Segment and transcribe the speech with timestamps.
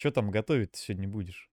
[0.00, 1.50] Что там готовить сегодня будешь?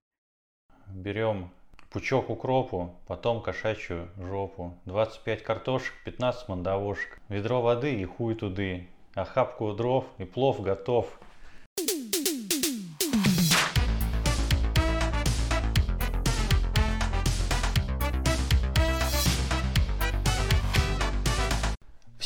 [0.86, 1.50] Берем
[1.90, 9.74] пучок укропу, потом кошачью жопу, 25 картошек, 15 мандавошек, ведро воды и хуй туды, охапку
[9.74, 11.20] дров и плов готов.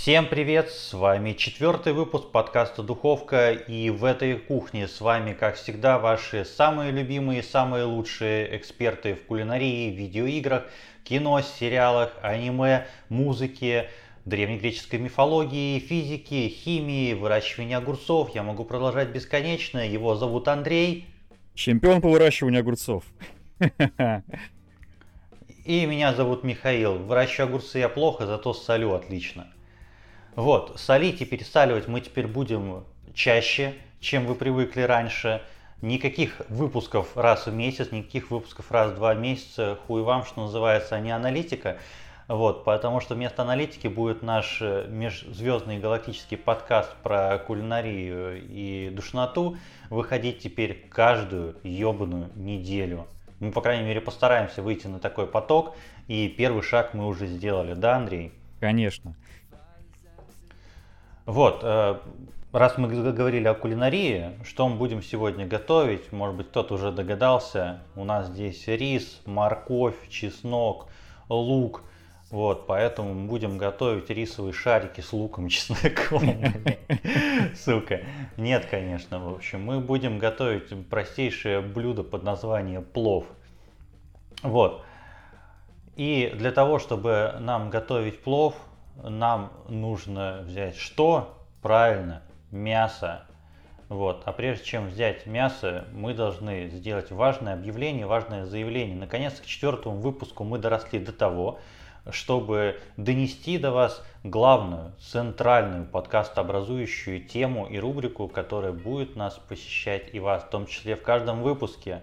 [0.03, 5.55] Всем привет, с вами четвертый выпуск подкаста «Духовка» и в этой кухне с вами, как
[5.55, 10.65] всегда, ваши самые любимые, самые лучшие эксперты в кулинарии, видеоиграх,
[11.05, 13.91] кино, сериалах, аниме, музыке,
[14.25, 18.35] древнегреческой мифологии, физике, химии, выращивании огурцов.
[18.35, 19.89] Я могу продолжать бесконечно.
[19.89, 21.07] Его зовут Андрей.
[21.55, 23.05] Чемпион по выращиванию огурцов.
[25.65, 26.99] И меня зовут Михаил.
[26.99, 29.47] Выращиваю огурцы я плохо, зато солю отлично.
[30.35, 35.43] Вот, солить и пересаливать мы теперь будем чаще, чем вы привыкли раньше.
[35.83, 40.95] Никаких выпусков раз в месяц, никаких выпусков раз в два месяца, хуй вам, что называется,
[40.95, 41.77] а не аналитика.
[42.29, 49.59] Вот, потому что вместо аналитики будет наш э, межзвездный галактический подкаст про кулинарию и душноту
[49.91, 53.07] выходить теперь каждую ебаную неделю.
[53.41, 57.75] Мы, по крайней мере, постараемся выйти на такой поток, и первый шаг мы уже сделали,
[57.75, 58.33] да, Андрей?
[58.61, 59.17] Конечно.
[61.25, 61.99] Вот, э,
[62.53, 66.11] раз мы говорили о кулинарии, что мы будем сегодня готовить?
[66.11, 67.81] Может быть, кто-то уже догадался.
[67.95, 70.89] У нас здесь рис, морковь, чеснок,
[71.29, 71.83] лук.
[72.31, 76.55] Вот, поэтому мы будем готовить рисовые шарики с луком, чесноком.
[77.55, 78.01] Сука.
[78.37, 79.21] Нет, конечно.
[79.21, 83.27] В общем, мы будем готовить простейшее блюдо под названием плов.
[84.43, 84.83] Вот.
[85.95, 88.57] И для того, чтобы нам готовить плов,
[89.03, 91.39] нам нужно взять что?
[91.61, 93.27] Правильно, мясо.
[93.89, 94.23] Вот.
[94.25, 98.97] А прежде чем взять мясо, мы должны сделать важное объявление, важное заявление.
[98.97, 101.59] Наконец, к четвертому выпуску мы доросли до того,
[102.11, 110.21] чтобы донести до вас главную, центральную подкастообразующую тему и рубрику, которая будет нас посещать и
[110.21, 112.03] вас, в том числе в каждом выпуске.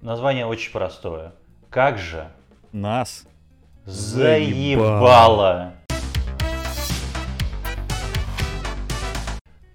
[0.00, 1.32] Название очень простое.
[1.70, 2.30] Как же
[2.72, 3.26] нас
[3.84, 5.74] заебало!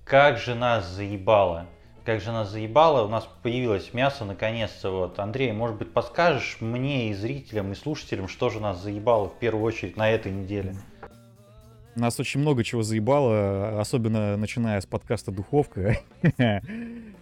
[0.06, 1.66] Как же нас заебало.
[2.06, 4.92] Как же нас заебало, у нас появилось мясо наконец-то.
[4.92, 5.18] Вот.
[5.18, 9.66] Андрей, может быть, подскажешь мне и зрителям, и слушателям, что же нас заебало в первую
[9.66, 10.76] очередь на этой неделе?
[11.96, 15.98] Нас очень много чего заебало, особенно начиная с подкаста «Духовка».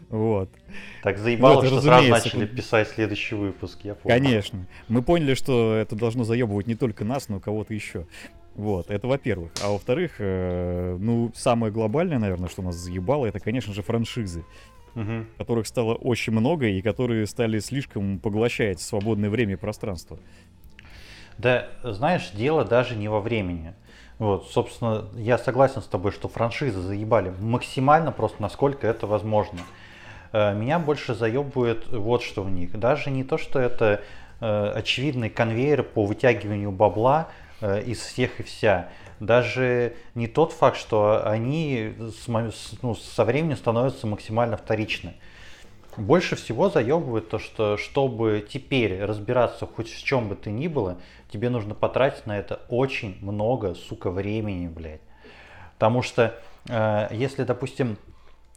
[0.09, 0.51] Вот.
[1.01, 4.15] Так заебало, вот, что сразу начали писать следующий выпуск, я понял.
[4.15, 4.67] Конечно.
[4.87, 8.05] Мы поняли, что это должно заебывать не только нас, но и кого-то еще.
[8.55, 9.51] Вот, это во-первых.
[9.63, 14.45] А во-вторых, э, ну, самое глобальное, наверное, что нас заебало, это, конечно же, франшизы.
[14.95, 15.25] Угу.
[15.39, 20.19] Которых стало очень много и которые стали слишком поглощать свободное время и пространство.
[21.39, 23.73] Да, знаешь, дело даже не во времени.
[24.19, 29.61] Вот, собственно, я согласен с тобой, что франшизы заебали максимально просто, насколько это возможно.
[30.31, 32.77] Э, меня больше заебывает вот что в них.
[32.79, 34.01] Даже не то, что это
[34.39, 37.29] э, очевидный конвейер по вытягиванию бабла,
[37.85, 38.89] из всех и вся.
[39.19, 41.93] Даже не тот факт, что они
[42.81, 45.15] ну, со временем становятся максимально вторичны.
[45.95, 50.97] Больше всего заебывает то, что чтобы теперь разбираться хоть в чем бы ты ни было,
[51.31, 55.01] тебе нужно потратить на это очень много, сука, времени, блядь.
[55.77, 56.35] Потому что,
[56.69, 57.97] э, если, допустим,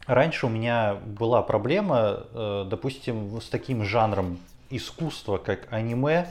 [0.07, 6.27] раньше у меня была проблема, э, допустим, с таким жанром искусства, как аниме,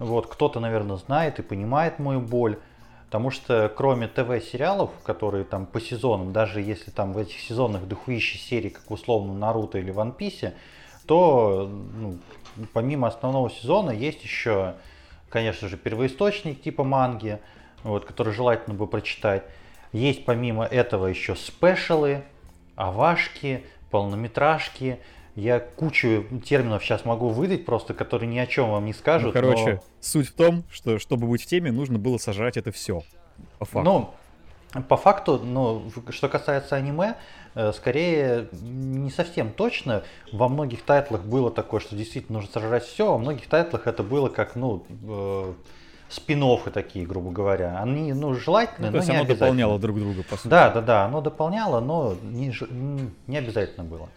[0.00, 2.58] вот, кто-то, наверное, знает и понимает мою боль.
[3.06, 8.38] Потому что кроме ТВ-сериалов, которые там по сезонам, даже если там в этих сезонах дохуища
[8.38, 10.54] серий, как условно Наруто или Ван Писе,
[11.06, 12.18] то ну,
[12.72, 14.74] помимо основного сезона есть еще,
[15.28, 17.40] конечно же, первоисточник типа манги,
[17.82, 19.42] вот, который желательно бы прочитать.
[19.92, 22.22] Есть помимо этого еще спешалы,
[22.76, 25.00] авашки, полнометражки,
[25.40, 29.34] я кучу терминов сейчас могу выдать просто, которые ни о чем вам не скажут.
[29.34, 29.82] Ну, короче, но...
[30.00, 33.02] суть в том, что чтобы быть в теме, нужно было сажать это все.
[33.58, 33.82] По факту.
[33.82, 34.10] Ну,
[34.88, 37.16] по факту, ну, что касается аниме,
[37.54, 40.04] э, скорее не совсем точно.
[40.32, 44.02] Во многих тайтлах было такое, что действительно нужно сажать все, а во многих тайтлах это
[44.02, 45.52] было как, ну, э,
[46.08, 47.80] спин такие, грубо говоря.
[47.80, 50.48] Они, ну, желательно, ну, то есть но оно дополняло друг друга, по сути.
[50.48, 52.54] Да, да, да, оно дополняло, но не,
[53.26, 54.08] не обязательно было.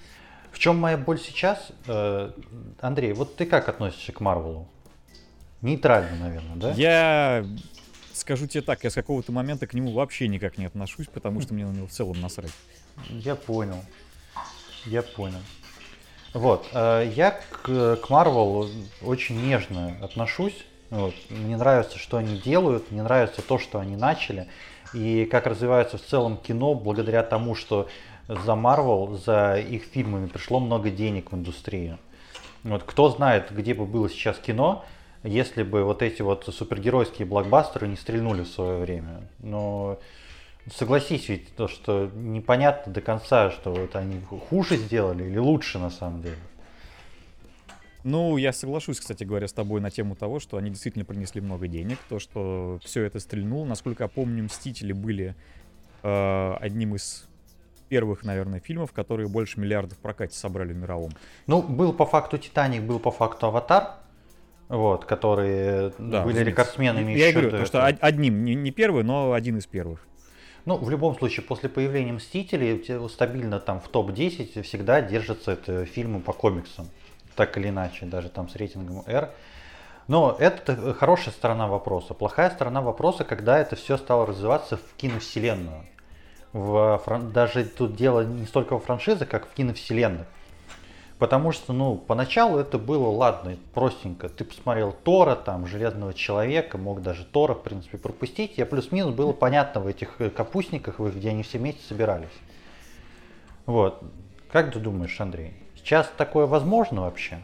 [0.53, 1.71] В чем моя боль сейчас?
[1.87, 2.31] Э,
[2.79, 4.67] Андрей, вот ты как относишься к Марвелу?
[5.61, 6.71] Нейтрально, наверное, да?
[6.73, 7.45] Я
[8.13, 11.55] скажу тебе так, я с какого-то момента к нему вообще никак не отношусь, потому что
[11.55, 12.51] мне на него в целом насрать.
[13.09, 13.83] Я понял.
[14.85, 15.39] Я понял.
[16.33, 16.67] Вот.
[16.71, 17.65] э, Я к
[17.97, 18.69] к Marvel
[19.01, 20.65] очень нежно отношусь.
[20.91, 21.15] Вот.
[21.31, 24.47] Мне нравится, что они делают, мне нравится то, что они начали.
[24.93, 27.87] И как развивается в целом кино, благодаря тому, что
[28.27, 31.97] за Marvel, за их фильмами пришло много денег в индустрию.
[32.63, 34.85] Вот кто знает, где бы было сейчас кино,
[35.23, 39.21] если бы вот эти вот супергеройские блокбастеры не стрельнули в свое время.
[39.39, 39.99] Но
[40.73, 45.89] согласись ведь, то, что непонятно до конца, что вот они хуже сделали или лучше на
[45.89, 46.37] самом деле.
[48.03, 51.69] Ну, я соглашусь, кстати говоря, с тобой на тему того, что они действительно принесли много
[51.69, 53.63] денег, то, что все это стрельнуло.
[53.63, 55.35] Насколько я помню, «Мстители» были
[56.01, 57.25] э, одним из
[57.89, 61.11] первых, наверное, фильмов, которые больше миллиардов в прокате собрали в мировом.
[61.47, 63.95] Ну, был по факту Титаник, был по факту Аватар,
[64.69, 69.03] вот, которые Да, были рекордсменами Я еще говорю, до то, что одним, не, не первый,
[69.03, 70.07] но один из первых.
[70.65, 75.85] Ну, в любом случае, после появления Мстителей те- стабильно там в топ-10 всегда держатся это
[75.85, 76.87] фильмы по комиксам.
[77.35, 79.31] Так или иначе, даже там с рейтингом R.
[80.07, 82.13] Но это хорошая сторона вопроса.
[82.13, 85.85] Плохая сторона вопроса, когда это все стало развиваться в киновселенную.
[86.53, 87.01] В
[87.33, 90.27] Даже тут дело не столько во франшизах, как в киновселенных.
[91.17, 94.29] Потому что, ну, поначалу это было, ладно, простенько.
[94.29, 98.57] Ты посмотрел Тора, там, Железного Человека, мог даже Тора, в принципе, пропустить.
[98.57, 102.27] И плюс-минус было понятно в этих э, капустниках, где они все вместе собирались.
[103.65, 104.03] Вот.
[104.51, 105.53] Как ты думаешь, Андрей?
[105.77, 107.39] Сейчас такое возможно вообще?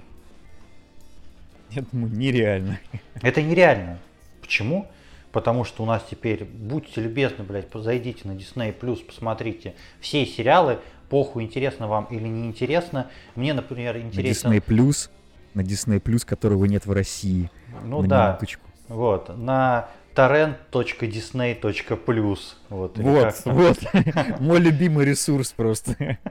[1.70, 2.80] Я думаю, нереально.
[3.22, 4.00] Это нереально.
[4.42, 4.88] Почему?
[5.32, 8.74] Потому что у нас теперь, будьте любезны, блядь, зайдите на Disney+,
[9.06, 10.80] посмотрите все сериалы,
[11.10, 13.12] похуй, интересно вам или не интересно.
[13.36, 14.48] Мне, например, На интересно...
[14.50, 15.12] Disney Plus,
[15.54, 17.52] на Disney Plus, которого нет в России.
[17.84, 18.66] Ну на да, минуточку.
[18.88, 22.40] вот, на torrent.disney.plus.
[22.70, 23.78] Вот, Вот, вот.
[24.40, 26.18] Мой любимый ресурс просто.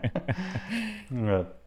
[1.11, 1.58] Вот.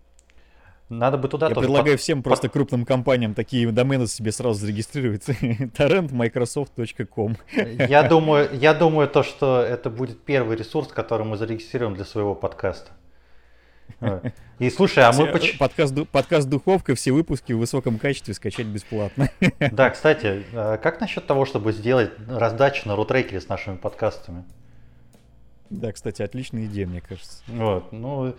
[0.91, 4.59] Надо бы туда Я тоже предлагаю под- всем просто крупным компаниям такие домены себе сразу
[4.59, 5.23] зарегистрировать.
[5.29, 7.37] torrent microsoft.com.
[7.55, 12.35] Я думаю, я думаю то, что это будет первый ресурс, который мы зарегистрируем для своего
[12.35, 12.91] подкаста.
[14.59, 18.67] И слушай, а мы Все, поч- Подкаст, подкаст Духовка, все выпуски в высоком качестве скачать
[18.67, 19.29] бесплатно.
[19.71, 24.43] Да, кстати, а как насчет того, чтобы сделать раздачу на рутрекере с нашими подкастами?
[25.69, 27.43] Да, кстати, отличная идея, мне кажется.
[27.47, 28.35] Вот, ну,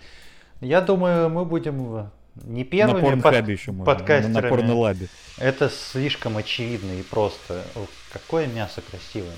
[0.61, 3.93] я думаю, мы будем э, не На первыми под- порнхабе еще можно.
[3.93, 4.49] На подкастерами.
[4.51, 5.09] порнолабе.
[5.39, 7.65] Это слишком очевидно и просто.
[7.75, 9.35] Ух, какое мясо красивое.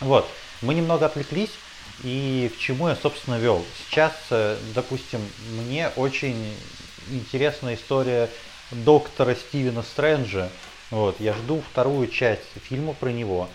[0.00, 0.28] Вот,
[0.62, 1.50] мы немного отвлеклись,
[2.02, 3.64] и к чему я, собственно, вел.
[3.88, 6.36] Сейчас, э, допустим, мне очень
[7.10, 8.28] интересная история
[8.70, 10.48] доктора Стивена Стрэнджа.
[10.90, 13.48] Вот, я жду вторую часть фильма про него.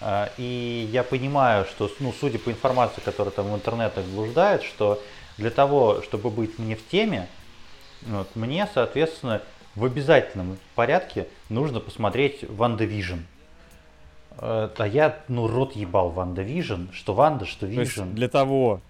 [0.00, 5.02] А, И я понимаю, что, ну, судя по информации, которая там в интернетах блуждает, что
[5.38, 7.28] для того, чтобы быть мне в теме,
[8.06, 9.42] вот, мне, соответственно,
[9.74, 13.18] в обязательном порядке нужно посмотреть WandaVision.
[14.38, 18.10] А я, ну, рот ебал WandaVision, что Ванда, что То Vision.
[18.12, 18.80] для того,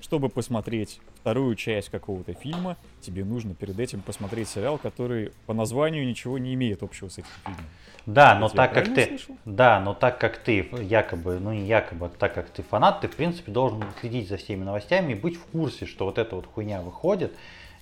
[0.00, 6.06] чтобы посмотреть вторую часть какого-то фильма, тебе нужно перед этим посмотреть сериал, который по названию
[6.06, 7.64] ничего не имеет общего с этим фильмом.
[8.04, 9.36] Да, но Я так как ты, слышал?
[9.44, 13.06] да, но так как ты якобы, ну не якобы, а так как ты фанат, ты
[13.08, 16.46] в принципе должен следить за всеми новостями и быть в курсе, что вот эта вот
[16.46, 17.32] хуйня выходит,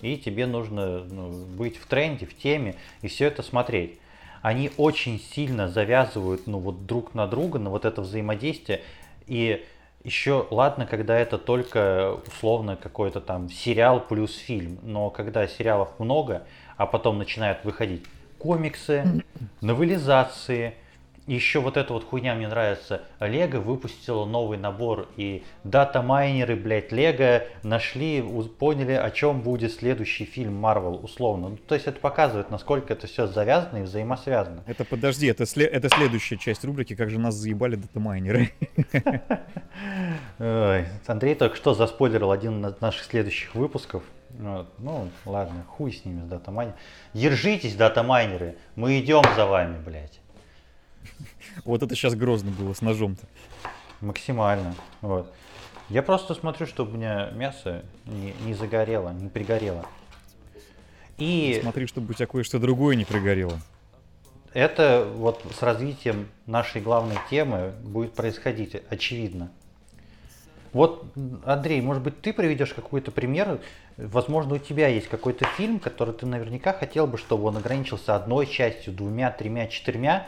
[0.02, 3.98] и тебе нужно ну, быть в тренде, в теме и все это смотреть.
[4.42, 8.80] Они очень сильно завязывают, ну вот друг на друга, на вот это взаимодействие.
[9.26, 9.64] И
[10.02, 16.44] еще ладно, когда это только условно какой-то там сериал плюс фильм, но когда сериалов много,
[16.78, 18.02] а потом начинают выходить
[18.38, 19.22] комиксы,
[19.60, 20.74] новелизации,
[21.34, 23.02] еще вот эта вот хуйня мне нравится.
[23.20, 28.22] Лего выпустила новый набор, и дата-майнеры, блядь, Лего нашли,
[28.58, 31.50] поняли, о чем будет следующий фильм Marvel, условно.
[31.50, 34.62] Ну, то есть это показывает, насколько это все завязано и взаимосвязано.
[34.66, 38.50] Это подожди, это, сле- это следующая часть рубрики «Как же нас заебали датамайнеры».
[41.06, 44.02] Андрей только что заспойлерил один из наших следующих выпусков.
[44.38, 46.80] Вот, Ну, ладно, хуй с ними, с датамайнерами.
[47.14, 50.20] Держитесь, датамайнеры, мы идем за вами, блядь.
[51.64, 53.26] Вот это сейчас грозно было с ножом-то.
[54.00, 54.74] Максимально.
[55.00, 55.32] Вот.
[55.88, 59.84] Я просто смотрю, чтобы у меня мясо не, не загорело, не пригорело.
[61.18, 63.58] И Смотри, чтобы у тебя кое-что другое не пригорело.
[64.54, 69.50] это вот с развитием нашей главной темы будет происходить, очевидно.
[70.72, 71.04] Вот,
[71.44, 73.60] Андрей, может быть, ты приведешь какой-то пример?
[74.00, 78.46] Возможно, у тебя есть какой-то фильм, который ты наверняка хотел бы, чтобы он ограничился одной
[78.46, 80.26] частью, двумя, тремя, четырьмя,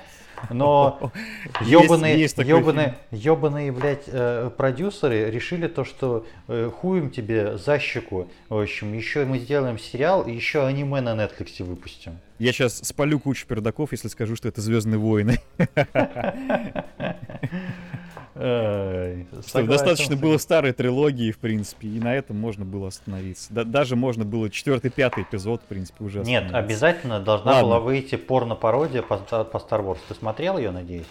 [0.50, 1.10] но
[1.62, 8.28] ебаные, ебаные, ебаные, блядь, э, продюсеры решили то, что э, хуем тебе за щеку.
[8.48, 12.18] В общем, еще мы сделаем сериал и еще аниме на Netflix выпустим.
[12.38, 15.38] Я сейчас спалю кучу пердаков, если скажу, что это Звездные войны.
[18.34, 23.52] Что достаточно было старой трилогии, в принципе, и на этом можно было остановиться.
[23.52, 29.02] даже можно было четвертый, пятый эпизод, в принципе, уже Нет, обязательно должна была выйти порно-пародия
[29.02, 29.98] по, по Star Wars.
[30.08, 31.06] Ты смотрел ее, надеюсь?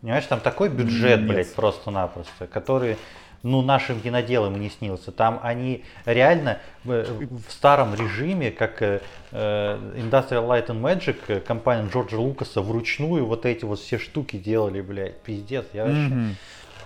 [0.00, 2.96] Понимаешь, там такой бюджет, блядь, просто-напросто, который
[3.42, 5.12] ну, нашим киноделам не снился.
[5.12, 9.00] Там они реально в, в старом режиме, как э,
[9.32, 14.80] Industrial Light and Magic, э, компания Джорджа Лукаса, вручную вот эти вот все штуки делали,
[14.80, 15.66] блядь, пиздец.
[15.72, 16.00] Я вообще...
[16.00, 16.34] Mm-hmm.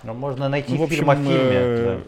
[0.03, 1.31] Ну, можно найти ну, в общем, фильм о фильме.
[1.33, 2.01] Э,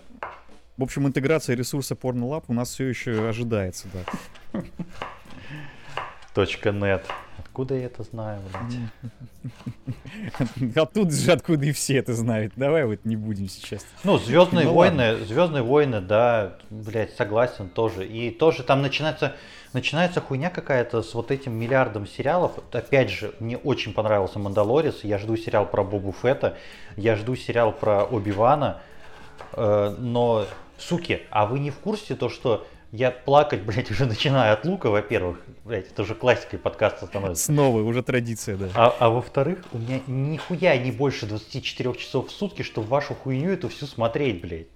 [0.77, 4.61] в общем, интеграция ресурса Pornolab у нас все еще ожидается, да.
[6.71, 7.05] .нет.
[7.59, 8.41] Откуда я это знаю,
[10.53, 10.77] блядь?
[10.77, 12.53] Оттуда же, откуда и все это знают.
[12.55, 13.85] Давай вот не будем сейчас.
[14.05, 15.25] Ну, Звездные ну, войны, ладно.
[15.25, 18.07] Звездные войны, да, блядь, согласен тоже.
[18.07, 19.35] И тоже там начинается,
[19.73, 22.53] начинается хуйня какая-то с вот этим миллиардом сериалов.
[22.71, 25.03] Опять же, мне очень понравился Мандалорец.
[25.03, 26.55] Я жду сериал про Бобу Фетта.
[26.95, 28.81] Я жду сериал про Оби-Вана.
[29.51, 30.45] Э, но,
[30.77, 34.89] суки, а вы не в курсе то, что я плакать, блядь, уже начинаю от лука,
[34.89, 35.39] во-первых.
[35.65, 37.45] Блядь, это уже классикой подкаста становится.
[37.45, 38.69] Снова, уже традиция, да.
[38.75, 43.51] А, а во-вторых, у меня нихуя не больше 24 часов в сутки, чтобы вашу хуйню
[43.51, 44.67] эту всю смотреть, блядь.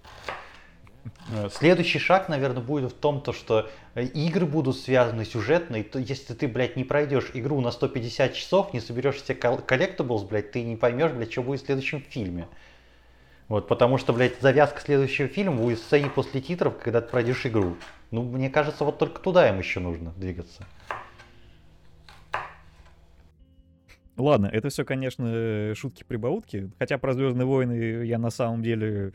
[1.32, 5.84] Э, следующий шаг, наверное, будет в том, то, что э, игры будут связаны сюжетно, и
[5.84, 10.52] то, если ты, блядь, не пройдешь игру на 150 часов, не соберешь все collectibles, блядь,
[10.52, 12.48] ты не поймешь, блядь, что будет в следующем фильме.
[13.48, 17.76] Вот, потому что, блядь, завязка следующего фильма будет сцене после титров, когда ты пройдешь игру.
[18.14, 20.68] Ну, мне кажется, вот только туда им еще нужно двигаться.
[24.16, 26.70] Ладно, это все, конечно, шутки-прибаутки.
[26.78, 29.14] Хотя про Звездные войны я на самом деле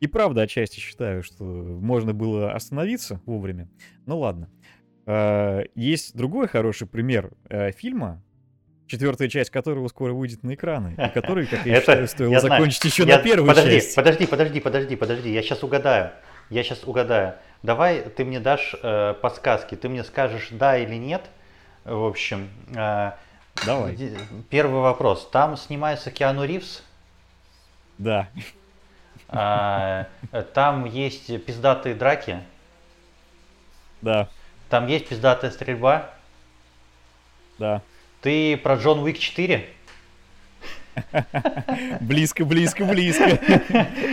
[0.00, 3.66] и правда отчасти считаю, что можно было остановиться вовремя.
[4.04, 4.50] Ну ладно.
[5.06, 8.22] А, есть другой хороший пример э, фильма,
[8.88, 13.06] четвертая часть которого скоро выйдет на экраны, и который, как я считаю, стоило закончить еще
[13.06, 13.96] на первую часть.
[13.96, 16.12] Подожди, подожди, подожди, подожди, я сейчас угадаю.
[16.50, 17.34] Я сейчас угадаю.
[17.62, 21.24] Давай ты мне дашь э, подсказки, ты мне скажешь да или нет.
[21.84, 23.12] В общем, э,
[23.66, 23.98] давай.
[24.50, 25.28] Первый вопрос.
[25.30, 26.82] Там снимается Киану Ривз?
[27.98, 28.28] Да.
[29.28, 30.06] А,
[30.54, 32.40] там есть пиздатые драки?
[34.00, 34.28] Да.
[34.70, 36.10] Там есть пиздатая стрельба?
[37.58, 37.82] Да.
[38.20, 39.68] Ты про Джон Уик 4?
[42.00, 43.24] Близко, близко, близко.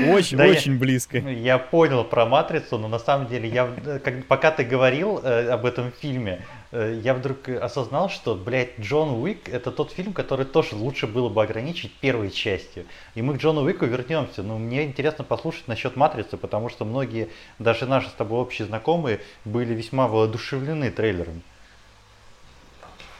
[0.10, 1.18] Очень, да очень я, близко.
[1.18, 3.70] Я понял про матрицу, но на самом деле, я,
[4.04, 9.22] как, пока ты говорил э, об этом фильме, э, я вдруг осознал, что, блядь, Джон
[9.22, 12.86] Уик это тот фильм, который тоже лучше было бы ограничить первой частью.
[13.16, 14.44] И мы к Джону Уику вернемся.
[14.44, 19.20] Но мне интересно послушать насчет матрицы, потому что многие, даже наши с тобой общие знакомые,
[19.44, 21.42] были весьма воодушевлены трейлером.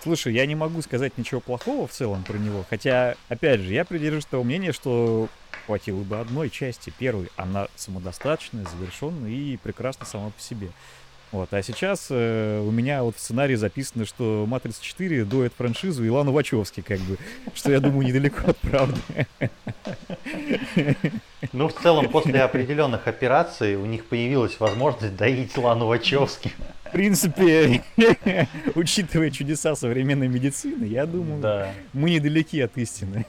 [0.06, 3.84] Слушай, я не могу сказать ничего плохого в целом про него, хотя, опять же, я
[3.86, 5.30] придерживаюсь того мнения, что
[5.66, 7.32] хватило бы одной части, первой.
[7.38, 10.70] Она самодостаточная, завершенная и прекрасна сама по себе.
[11.36, 16.06] Вот, а сейчас э, у меня вот в сценарии записано, что «Матрица 4» дует франшизу
[16.06, 17.18] и Лану Вачовски, как бы,
[17.54, 19.02] что, я думаю, недалеко от правды.
[21.52, 26.54] Ну, в целом, после определенных операций у них появилась возможность доить Лану Вачовски
[26.96, 27.84] принципе,
[28.76, 31.74] учитывая чудеса современной медицины, я думаю, да.
[31.92, 33.26] мы недалеки от истины.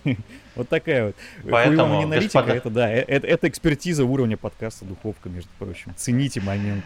[0.54, 1.16] Вот такая вот.
[1.50, 2.54] Поэтому, аналитика, господа...
[2.54, 5.92] это да, это, это экспертиза уровня подкаста Духовка, между прочим.
[5.96, 6.84] Цените момент.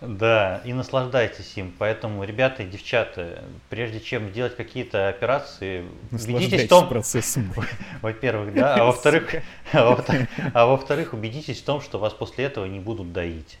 [0.00, 1.74] Да, и наслаждайтесь им.
[1.78, 6.88] Поэтому, ребята и девчата, прежде чем делать какие-то операции, убедитесь в том...
[6.88, 7.52] процессом.
[8.02, 9.36] Во-первых, да, а во-вторых,
[9.72, 13.58] а во-вторых, убедитесь в том, что вас после этого не будут доить,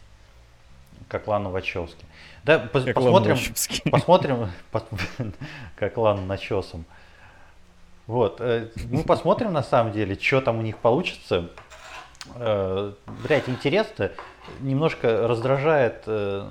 [1.08, 2.04] как Лану Вачовски.
[2.44, 3.38] Да, посмотрим,
[3.90, 4.50] посмотрим,
[5.74, 6.84] как лан начесом.
[8.06, 11.50] Вот, э, мы посмотрим на самом деле, что там у них получится.
[12.36, 12.92] Э,
[13.24, 14.12] блять, интересно
[14.60, 16.48] немножко раздражает, э,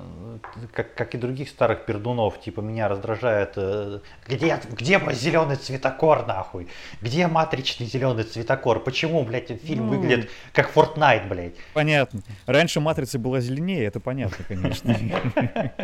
[0.72, 6.26] как, как и других старых пердунов, типа меня раздражает, э, где, где мой зеленый цветокор
[6.26, 6.68] нахуй?
[7.00, 8.80] Где матричный зеленый цветокор?
[8.80, 11.54] Почему, блядь, фильм ну, выглядит как Fortnite, блядь?
[11.74, 12.20] Понятно.
[12.46, 14.96] Раньше матрица была зеленее, это понятно, конечно.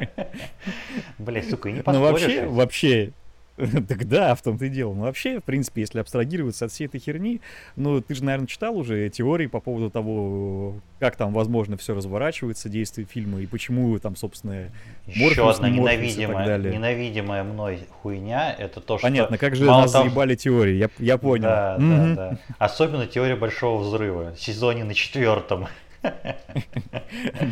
[1.18, 1.92] Блядь, сука, не поспоришь.
[1.92, 3.12] Ну вообще, вообще,
[3.88, 4.94] Так да, в том-то и дело.
[4.94, 7.40] Ну, вообще, в принципе, если абстрагироваться от всей этой херни,
[7.76, 12.68] ну, ты же, наверное, читал уже теории по поводу того, как там, возможно, все разворачивается,
[12.68, 14.70] действие фильма, и почему там, собственно,
[15.06, 19.06] Еще одна ненавидимая, ненавидимая мной хуйня, это то, что...
[19.06, 20.04] Понятно, как же нас того...
[20.04, 21.44] заебали теории, я, я понял.
[21.44, 22.38] Да, да, да.
[22.58, 25.68] Особенно теория Большого Взрыва, в сезоне на четвертом.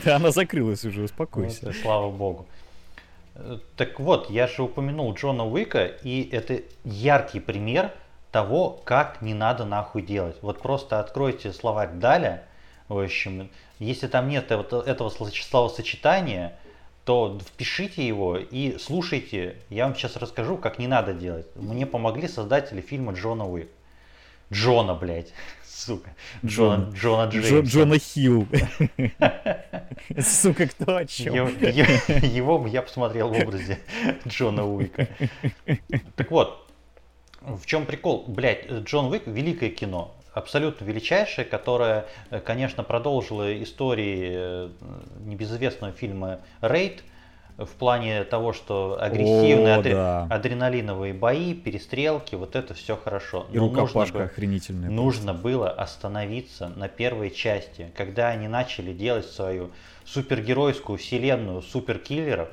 [0.05, 1.73] Да, она закрылась уже, успокойся.
[1.73, 2.47] Слава богу.
[3.77, 7.93] Так вот, я же упомянул Джона Уика, и это яркий пример
[8.33, 10.37] того, как не надо нахуй делать.
[10.43, 12.45] Вот просто откройте словарь Даля,
[12.89, 16.59] в общем, если там нет этого, словосочетания,
[17.05, 19.57] то впишите его и слушайте.
[19.69, 21.47] Я вам сейчас расскажу, как не надо делать.
[21.57, 23.71] Мне помогли создатели фильма Джона Уик.
[24.53, 25.33] Джона, блядь
[25.65, 26.11] сука.
[26.45, 27.61] Джона, Джона Джеймса.
[27.61, 28.47] Джона Хилл.
[30.21, 31.35] Сука, кто о чем?
[31.35, 33.79] Его я посмотрел в образе
[34.27, 35.09] Джона Уика.
[36.17, 36.67] Так вот,
[37.41, 38.25] в чем прикол?
[38.27, 40.15] Блять, Джон Уик великое кино.
[40.33, 42.07] Абсолютно величайшее, которое,
[42.45, 44.69] конечно, продолжило истории э,
[45.25, 47.03] небезызвестного фильма «Рейд»,
[47.65, 49.95] в плане того, что агрессивные О, адре...
[49.95, 50.27] да.
[50.31, 53.47] адреналиновые бои, перестрелки, вот это все хорошо.
[53.53, 54.91] И Но рукопашка нужно, охренительная.
[54.91, 55.43] Нужно просто.
[55.43, 59.71] было остановиться на первой части, когда они начали делать свою
[60.05, 62.49] супергеройскую вселенную суперкиллеров.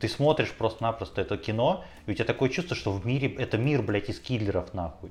[0.00, 3.82] Ты смотришь просто-напросто это кино, и у тебя такое чувство, что в мире это мир,
[3.82, 5.10] блядь, из киллеров нахуй.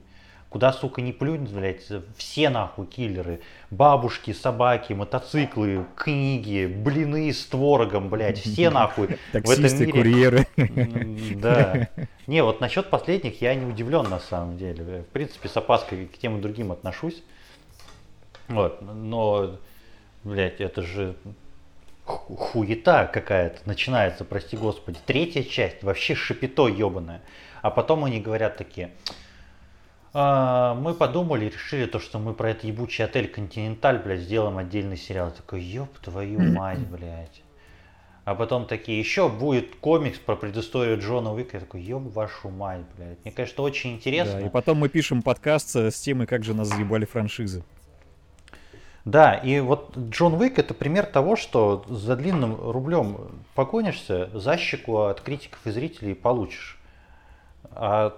[0.56, 1.84] Куда, сука, не плюнь, блядь,
[2.16, 3.42] все нахуй киллеры.
[3.72, 9.92] Бабушки, собаки, мотоциклы, книги, блины с творогом, блядь, все нахуй в этом мире.
[9.92, 10.48] курьеры.
[11.36, 11.90] Да.
[12.26, 15.02] Не, вот насчет последних я не удивлен на самом деле.
[15.02, 17.22] В принципе, с опаской к тем и другим отношусь.
[18.48, 19.58] Вот, но,
[20.24, 21.18] блядь, это же
[22.06, 25.00] хуета какая-то начинается, прости господи.
[25.06, 27.22] Третья часть вообще шипито ебаное.
[27.62, 28.92] А потом они говорят такие,
[30.16, 35.32] мы подумали, решили то, что мы про этот ебучий отель Континенталь, блядь, сделаем отдельный сериал.
[35.32, 37.42] такой, ёб твою мать, блядь.
[38.24, 41.58] А потом такие, еще будет комикс про предысторию Джона Уика.
[41.58, 43.18] Я такой, ёб вашу мать, блядь.
[43.26, 44.40] Мне, конечно, очень интересно.
[44.40, 47.64] Да, и потом мы пишем подкаст с темой, как же нас заебали франшизы.
[49.04, 55.20] Да, и вот Джон Уик это пример того, что за длинным рублем погонишься, защику от
[55.20, 56.80] критиков и зрителей получишь.
[57.70, 58.18] А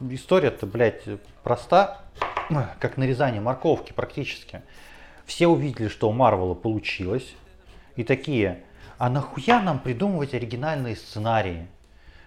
[0.00, 1.02] история-то, блядь,
[1.42, 2.02] проста,
[2.80, 4.62] как нарезание морковки практически.
[5.24, 7.34] Все увидели, что у Марвела получилось,
[7.96, 8.64] и такие,
[8.96, 11.68] а нахуя нам придумывать оригинальные сценарии?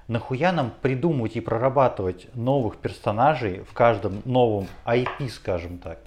[0.08, 6.00] Нахуя нам придумывать и прорабатывать новых персонажей в каждом новом IP, скажем так?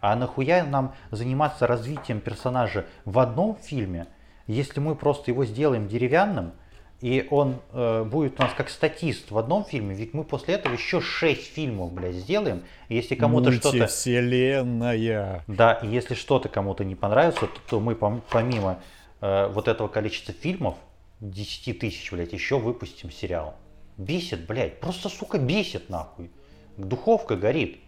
[0.00, 4.06] А нахуя нам заниматься развитием персонажа в одном фильме,
[4.46, 6.52] если мы просто его сделаем деревянным,
[7.02, 10.72] и он э, будет у нас как статист в одном фильме, ведь мы после этого
[10.72, 12.62] еще шесть фильмов, блядь, сделаем.
[12.88, 13.88] И если кому-то что-то...
[13.88, 15.44] вселенная.
[15.48, 18.78] Да, и если что-то кому-то не понравится, то, то мы помимо
[19.20, 20.76] э, вот этого количества фильмов,
[21.18, 23.56] 10 тысяч, блядь, еще выпустим сериал.
[23.96, 26.30] Бесит, блядь, просто, сука, бесит, нахуй.
[26.76, 27.80] Духовка горит.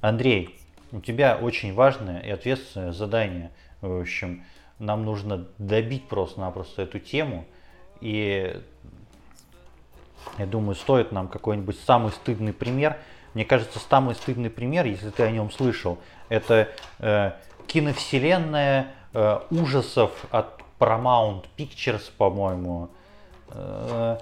[0.00, 0.58] Андрей,
[0.90, 3.50] у тебя очень важное и ответственное задание.
[3.82, 4.42] В общем,
[4.78, 7.44] нам нужно добить просто-напросто эту тему.
[8.00, 8.60] И
[10.38, 12.98] я думаю, стоит нам какой-нибудь самый стыдный пример.
[13.34, 17.32] Мне кажется, самый стыдный пример, если ты о нем слышал, это э,
[17.66, 22.90] киновселенная э, ужасов от Paramount Pictures, по-моему.
[23.48, 24.18] Э,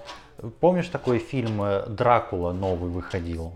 [0.59, 3.53] помнишь такой фильм э, «Дракула» новый выходил?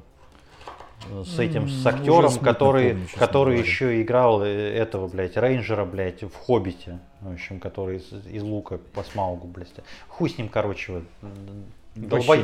[1.24, 6.36] С этим, с актером, который, помню, который еще играл э, этого, блядь, рейнджера, блядь, в
[6.36, 9.74] Хоббите, в общем, который из, из лука по Смаугу, блядь.
[10.08, 11.04] Хуй с ним, короче, вот.
[11.96, 12.38] Долбо...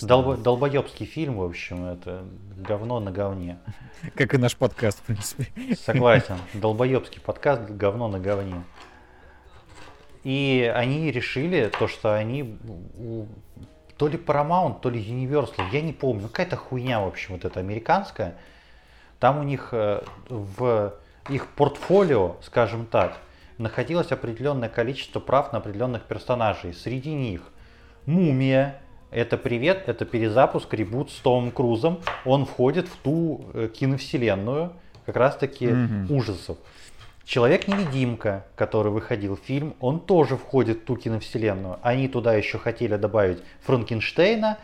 [0.00, 0.36] Долбо...
[0.36, 2.24] Долбоебский фильм, в общем, это
[2.56, 3.58] говно на говне.
[4.14, 5.46] Как и наш подкаст, в принципе.
[5.76, 6.36] Согласен.
[6.54, 8.64] Долбоебский подкаст, говно на говне.
[10.22, 12.58] И они решили то, что они
[13.96, 17.60] то ли Paramount, то ли Universal, я не помню, какая-то хуйня, в общем, вот эта
[17.60, 18.34] американская.
[19.20, 20.94] Там у них э, в
[21.28, 23.18] их портфолио, скажем так,
[23.58, 26.74] находилось определенное количество прав на определенных персонажей.
[26.74, 27.42] Среди них
[28.06, 28.80] Мумия,
[29.10, 32.00] это привет, это перезапуск, ребут с Томом Крузом.
[32.24, 34.72] Он входит в ту э, киновселенную,
[35.06, 36.12] как раз таки mm-hmm.
[36.12, 36.58] ужасов.
[37.24, 41.78] Человек-невидимка, который выходил фильм, он тоже входит в ту киновселенную.
[41.82, 44.58] Они туда еще хотели добавить Франкенштейна,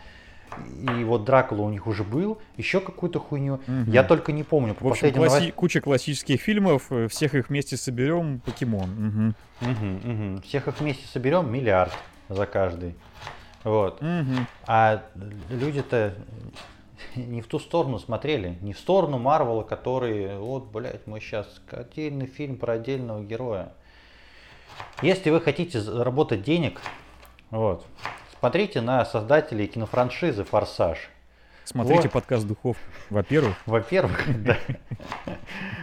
[0.99, 3.55] и вот Дракула у них уже был, еще какую-то хуйню.
[3.55, 3.91] Угу.
[3.91, 4.75] Я только не помню.
[4.75, 9.35] По в общем, класси- куча классических фильмов, э, всех их вместе соберем, покемон.
[9.61, 9.71] Угу.
[9.71, 10.41] Угу, угу.
[10.43, 11.93] Всех их вместе соберем, миллиард.
[12.29, 12.95] за каждый.
[13.63, 14.01] Вот.
[14.01, 14.47] Мгм.
[14.65, 15.03] А
[15.49, 16.15] люди-то
[17.15, 22.27] не в ту сторону смотрели, не в сторону Марвела, который, вот, блядь, мы сейчас отдельный
[22.27, 23.73] фильм про отдельного героя.
[25.01, 26.81] Если вы хотите заработать денег,
[27.49, 27.85] вот,
[28.39, 31.09] смотрите на создателей кинофраншизы «Форсаж».
[31.63, 32.11] Смотрите Вот.
[32.11, 32.77] подкаст Духов.
[33.09, 34.57] Во-первых, Во-первых, да.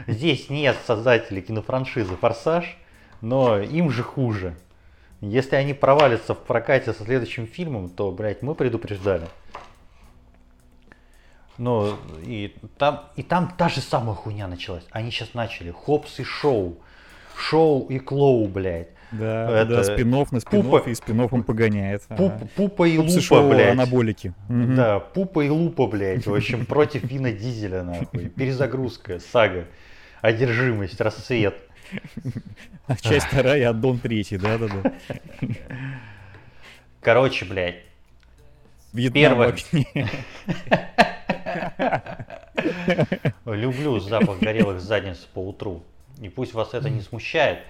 [0.06, 2.76] Здесь нет создателей кинофраншизы «Форсаж»,
[3.20, 4.56] но им же хуже.
[5.20, 9.26] Если они провалятся в прокате со следующим фильмом, то, блядь, мы предупреждали.
[11.58, 14.84] Ну, и там, и там та же самая хуйня началась.
[14.92, 16.78] Они сейчас начали Хопс и Шоу.
[17.36, 18.88] Шоу и Клоу, блядь.
[19.12, 22.02] да, Это да, спинов на спинов пупа- и спинов погоняет.
[22.08, 22.48] Пуп- Ага.
[22.56, 23.72] пупа и Пупсы Лупа, шоу, блядь.
[23.72, 24.34] анаболики.
[24.48, 26.26] Да, пупа и лупа, блядь.
[26.26, 28.28] В общем, против Вина Дизеля, нахуй.
[28.28, 29.64] Перезагрузка, сага.
[30.20, 31.56] Одержимость, рассвет.
[32.86, 34.92] А Часть вторая, аддон третий, да-да-да.
[37.00, 37.82] Короче, блядь,
[38.92, 39.54] Вьетнам Первое.
[43.44, 45.82] люблю запах горелых задниц по утру.
[46.20, 47.60] И пусть вас это не смущает,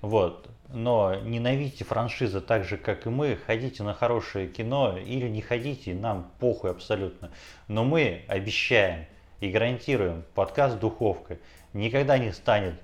[0.00, 0.48] вот.
[0.70, 3.38] Но ненавидите франшизы так же, как и мы.
[3.46, 7.30] Ходите на хорошее кино или не ходите, нам похуй абсолютно.
[7.68, 9.06] Но мы обещаем
[9.40, 11.38] и гарантируем, подкаст «Духовка»
[11.72, 12.74] никогда не станет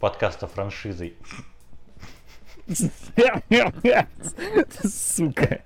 [0.00, 1.14] подкаста франшизой.
[4.84, 5.60] Сука.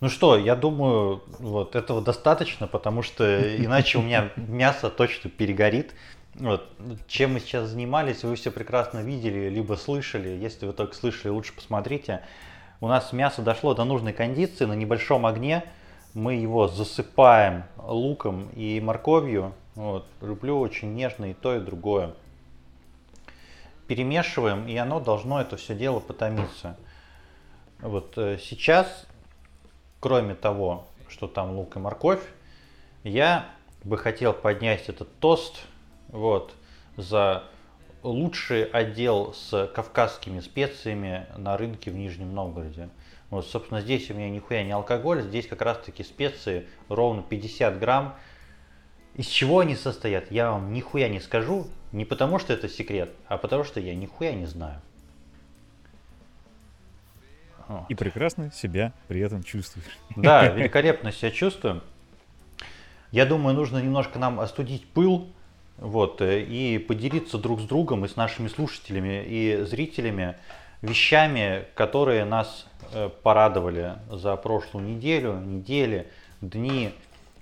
[0.00, 5.94] Ну что, я думаю, вот этого достаточно, потому что иначе у меня мясо точно перегорит.
[6.34, 6.68] Вот.
[7.06, 10.28] Чем мы сейчас занимались, вы все прекрасно видели, либо слышали.
[10.30, 12.22] Если вы только слышали, лучше посмотрите.
[12.80, 15.64] У нас мясо дошло до нужной кондиции на небольшом огне.
[16.14, 19.54] Мы его засыпаем луком и морковью.
[19.74, 20.06] Вот.
[20.22, 22.14] Люблю очень нежно и то, и другое
[23.90, 26.76] перемешиваем, и оно должно это все дело потомиться.
[27.80, 29.04] Вот э, сейчас,
[30.00, 32.22] кроме того, что там лук и морковь,
[33.04, 33.46] я
[33.84, 35.60] бы хотел поднять этот тост
[36.08, 36.54] вот,
[36.96, 37.44] за
[38.02, 42.88] лучший отдел с кавказскими специями на рынке в Нижнем Новгороде.
[43.28, 47.78] Вот, собственно, здесь у меня нихуя не алкоголь, здесь как раз таки специи ровно 50
[47.78, 48.16] грамм.
[49.14, 53.38] Из чего они состоят, я вам нихуя не скажу, не потому что это секрет, а
[53.38, 54.80] потому что я нихуя не знаю.
[57.70, 57.84] Вот.
[57.88, 59.96] И прекрасно себя при этом чувствуешь.
[60.16, 61.82] Да, великолепно себя чувствую.
[63.12, 65.28] Я думаю, нужно немножко нам остудить пыл,
[65.78, 70.34] вот, э, и поделиться друг с другом и с нашими слушателями и зрителями
[70.82, 76.08] вещами, которые нас э, порадовали за прошлую неделю, недели,
[76.40, 76.90] дни.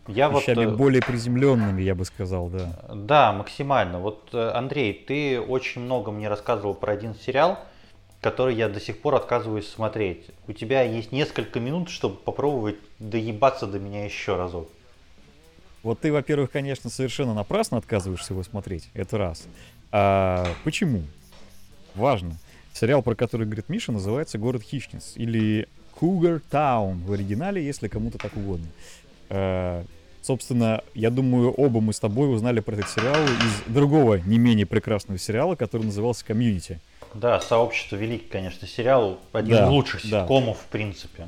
[0.09, 2.69] Я вот, Вещами э, более приземленными, я бы сказал, да.
[2.93, 3.99] Да, максимально.
[3.99, 7.59] Вот, Андрей, ты очень много мне рассказывал про один сериал,
[8.21, 10.27] который я до сих пор отказываюсь смотреть.
[10.47, 14.69] У тебя есть несколько минут, чтобы попробовать доебаться до меня еще разок.
[15.83, 18.91] Вот ты, во-первых, конечно, совершенно напрасно отказываешься его смотреть.
[18.95, 19.47] Это раз.
[19.93, 21.03] А почему?
[21.95, 22.37] Важно.
[22.73, 28.19] Сериал, про который говорит Миша, называется «Город хищниц» или «Cougar Town» в оригинале, если кому-то
[28.19, 28.67] так угодно.
[29.31, 29.85] А,
[30.23, 34.67] собственно, я думаю, оба мы с тобой узнали про этот сериал из другого, не менее
[34.67, 36.81] прекрасного сериала, который назывался «Комьюнити».
[37.15, 39.19] Да, «Сообщество» великий, конечно, сериал.
[39.33, 40.21] Один Да, из лучших да.
[40.21, 41.27] ситкомов, в принципе.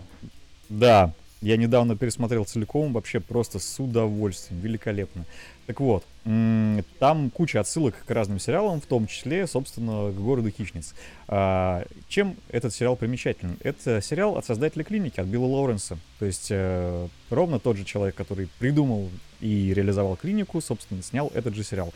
[0.68, 1.12] Да,
[1.42, 5.24] я недавно пересмотрел целиком, вообще просто с удовольствием, великолепно.
[5.66, 10.94] Так вот, там куча отсылок к разным сериалам, в том числе, собственно, к городу хищниц.
[11.28, 13.56] А, чем этот сериал примечателен?
[13.62, 15.96] Это сериал от создателя клиники, от Билла Лоуренса.
[16.18, 19.08] То есть э, ровно тот же человек, который придумал
[19.40, 21.94] и реализовал клинику, собственно, снял этот же сериал.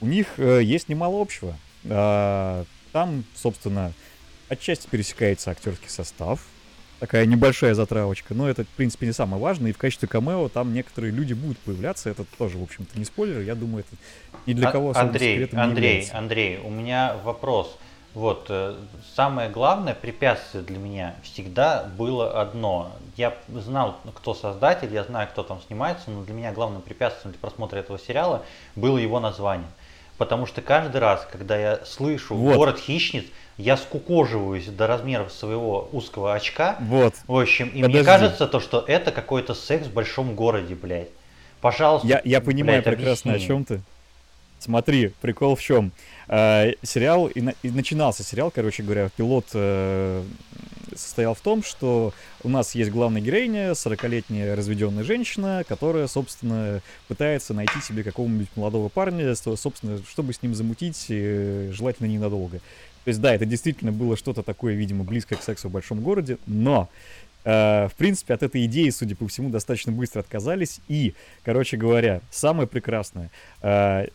[0.00, 1.56] У них э, есть немало общего.
[2.92, 3.92] Там, собственно,
[4.48, 6.40] отчасти пересекается актерский состав,
[7.00, 9.70] такая небольшая затравочка, но это, в принципе, не самое важное.
[9.70, 12.10] И в качестве камео там некоторые люди будут появляться.
[12.10, 13.40] Это тоже, в общем-то, не спойлер.
[13.40, 13.96] Я думаю, это
[14.46, 16.08] ни для А- кого особо Андрей, Андрей.
[16.12, 17.76] Андрей, у меня вопрос.
[18.14, 18.74] Вот, э,
[19.14, 22.96] самое главное препятствие для меня всегда было одно.
[23.16, 27.40] Я знал, кто создатель, я знаю, кто там снимается, но для меня главным препятствием для
[27.40, 29.68] просмотра этого сериала было его название.
[30.18, 32.56] Потому что каждый раз, когда я слышу Вот.
[32.56, 33.24] «Город хищниц»,
[33.56, 36.76] я скукоживаюсь до размеров своего узкого очка.
[36.80, 37.14] Вот.
[37.26, 38.04] В общем, и мне Подожди.
[38.04, 41.08] кажется, то, что это какой-то секс в большом городе, блядь.
[41.60, 43.48] Пожалуйста, Я, я понимаю блядь, прекрасно, о объясни.
[43.48, 43.80] чем ты.
[44.58, 45.92] Смотри, прикол в чем.
[46.28, 50.22] Э, сериал, и, на, и начинался сериал, короче говоря, пилот э,
[50.94, 57.54] состоял в том, что у нас есть главная героиня, 40-летняя разведенная женщина, которая, собственно, пытается
[57.54, 62.58] найти себе какого-нибудь молодого парня, собственно, чтобы с ним замутить, э, желательно ненадолго.
[63.04, 66.36] То есть, да, это действительно было что-то такое, видимо, близкое к сексу в большом городе,
[66.46, 66.88] но
[67.44, 70.80] э, в принципе, от этой идеи, судя по всему, достаточно быстро отказались.
[70.88, 73.30] И, короче говоря, самое прекрасное,
[73.62, 74.08] э,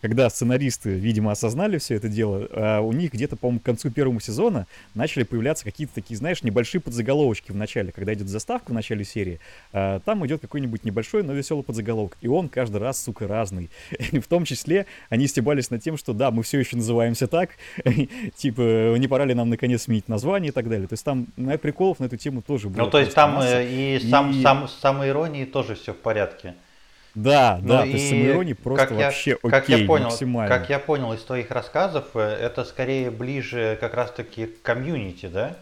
[0.00, 4.20] когда сценаристы, видимо, осознали все это дело, а у них где-то, по-моему, к концу первого
[4.20, 9.04] сезона начали появляться какие-то такие, знаешь, небольшие подзаголовочки в начале, когда идет заставка в начале
[9.04, 9.40] серии,
[9.72, 13.70] а там идет какой-нибудь небольшой, но веселый подзаголовок, и он каждый раз, сука, разный.
[14.12, 17.50] И в том числе они стебались над тем, что да, мы все еще называемся так,
[18.36, 20.86] типа, не пора ли нам наконец сменить название и так далее.
[20.86, 21.26] То есть там
[21.60, 22.84] приколов на эту тему тоже было.
[22.84, 26.54] Ну, то есть там э, и, сам, сам, самой иронии тоже все в порядке.
[27.14, 30.04] Да, ну да, и то есть самоирония просто как вообще я, окей, как я понял,
[30.04, 30.56] максимально.
[30.56, 35.56] Как я понял из твоих рассказов, э, это скорее ближе как раз-таки к комьюнити, да?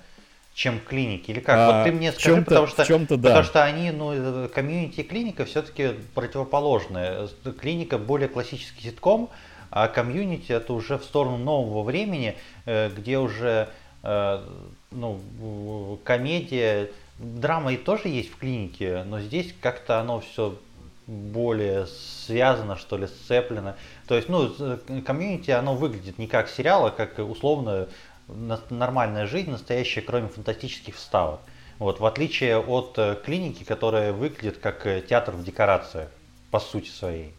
[0.55, 1.57] чем к клинике, или как?
[1.59, 3.29] А, вот ты мне скажи, потому что, чем-то, да.
[3.29, 7.29] потому что они, ну, э, комьюнити и клиника все-таки противоположные.
[7.61, 9.29] Клиника более классический ситком,
[9.71, 13.69] а комьюнити это уже в сторону нового времени, э, где уже,
[14.03, 20.57] ну, комедия, драма и тоже есть в клинике, но здесь как-то оно все
[21.07, 23.77] более связано, что ли, сцеплено.
[24.09, 24.53] То есть, ну,
[25.05, 27.89] комьюнити, оно выглядит не как сериал, а как условно
[28.71, 31.41] нормальная жизнь, настоящая, кроме фантастических вставок.
[31.79, 36.09] Вот, в отличие от э, клиники, которая выглядит как э, театр в декорациях,
[36.51, 37.35] по сути своей.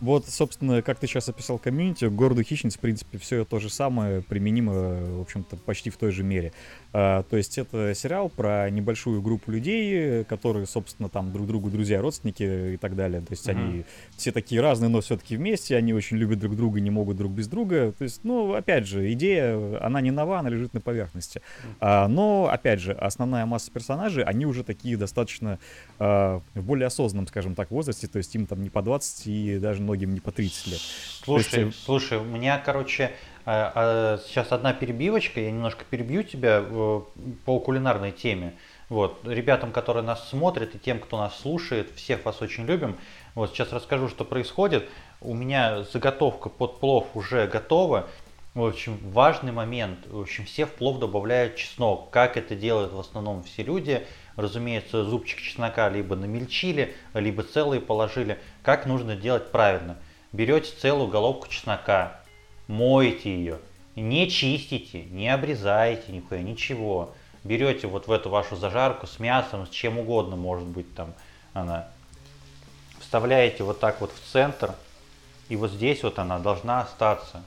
[0.00, 4.20] Вот, собственно, как ты сейчас описал комьюнити, городу хищниц, в принципе, все то же самое
[4.20, 6.52] применимо, в общем-то, почти в той же мере.
[6.98, 12.00] А, то есть это сериал про небольшую группу людей, которые, собственно, там друг другу друзья,
[12.00, 13.20] родственники и так далее.
[13.20, 13.84] То есть они
[14.16, 17.48] все такие разные, но все-таки вместе, они очень любят друг друга, не могут друг без
[17.48, 17.92] друга.
[17.92, 21.42] То есть, ну, опять же, идея, она не нова, она лежит на поверхности.
[21.80, 25.58] А, но, опять же, основная масса персонажей, они уже такие достаточно
[25.98, 29.58] а, в более осознанном, скажем так, возрасте, то есть им там не по 20 и
[29.58, 30.80] даже многим не по 30 лет.
[31.22, 31.84] Слушай, есть...
[31.84, 33.12] слушай, у меня, короче,
[33.46, 37.00] а, а, сейчас одна перебивочка, я немножко перебью тебя э,
[37.44, 38.54] по кулинарной теме.
[38.88, 42.98] Вот, ребятам, которые нас смотрят и тем, кто нас слушает, всех вас очень любим.
[43.36, 44.88] Вот сейчас расскажу, что происходит.
[45.20, 48.08] У меня заготовка под плов уже готова.
[48.54, 50.06] В общем, важный момент.
[50.08, 52.10] В общем, все в плов добавляют чеснок.
[52.10, 54.04] Как это делают в основном все люди.
[54.34, 58.40] Разумеется, зубчик чеснока либо намельчили, либо целые положили.
[58.64, 59.98] Как нужно делать правильно?
[60.32, 62.20] Берете целую головку чеснока,
[62.68, 63.60] моете ее,
[63.94, 67.14] не чистите, не обрезаете нихуя, ничего.
[67.44, 71.14] Берете вот в эту вашу зажарку с мясом, с чем угодно может быть там
[71.52, 71.88] она.
[73.00, 74.74] Вставляете вот так вот в центр,
[75.48, 77.42] и вот здесь вот она должна остаться.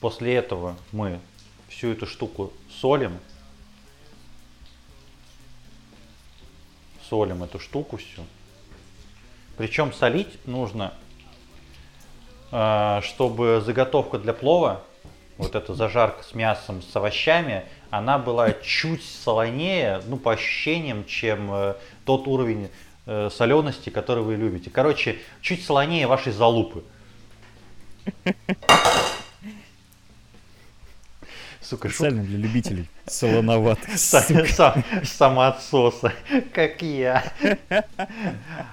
[0.00, 1.20] После этого мы
[1.68, 3.18] всю эту штуку солим,
[7.08, 8.24] солим эту штуку всю.
[9.56, 10.94] Причем солить нужно,
[12.52, 14.82] чтобы заготовка для плова,
[15.38, 21.52] вот эта зажарка с мясом, с овощами, она была чуть солонее, ну, по ощущениям, чем
[21.52, 22.70] э, тот уровень
[23.06, 24.70] э, солености, который вы любите.
[24.70, 26.84] Короче, чуть солонее вашей залупы.
[31.72, 33.96] Сука, Специально для любителей солоноватых.
[35.04, 36.12] Самоотсоса,
[36.52, 37.24] как я.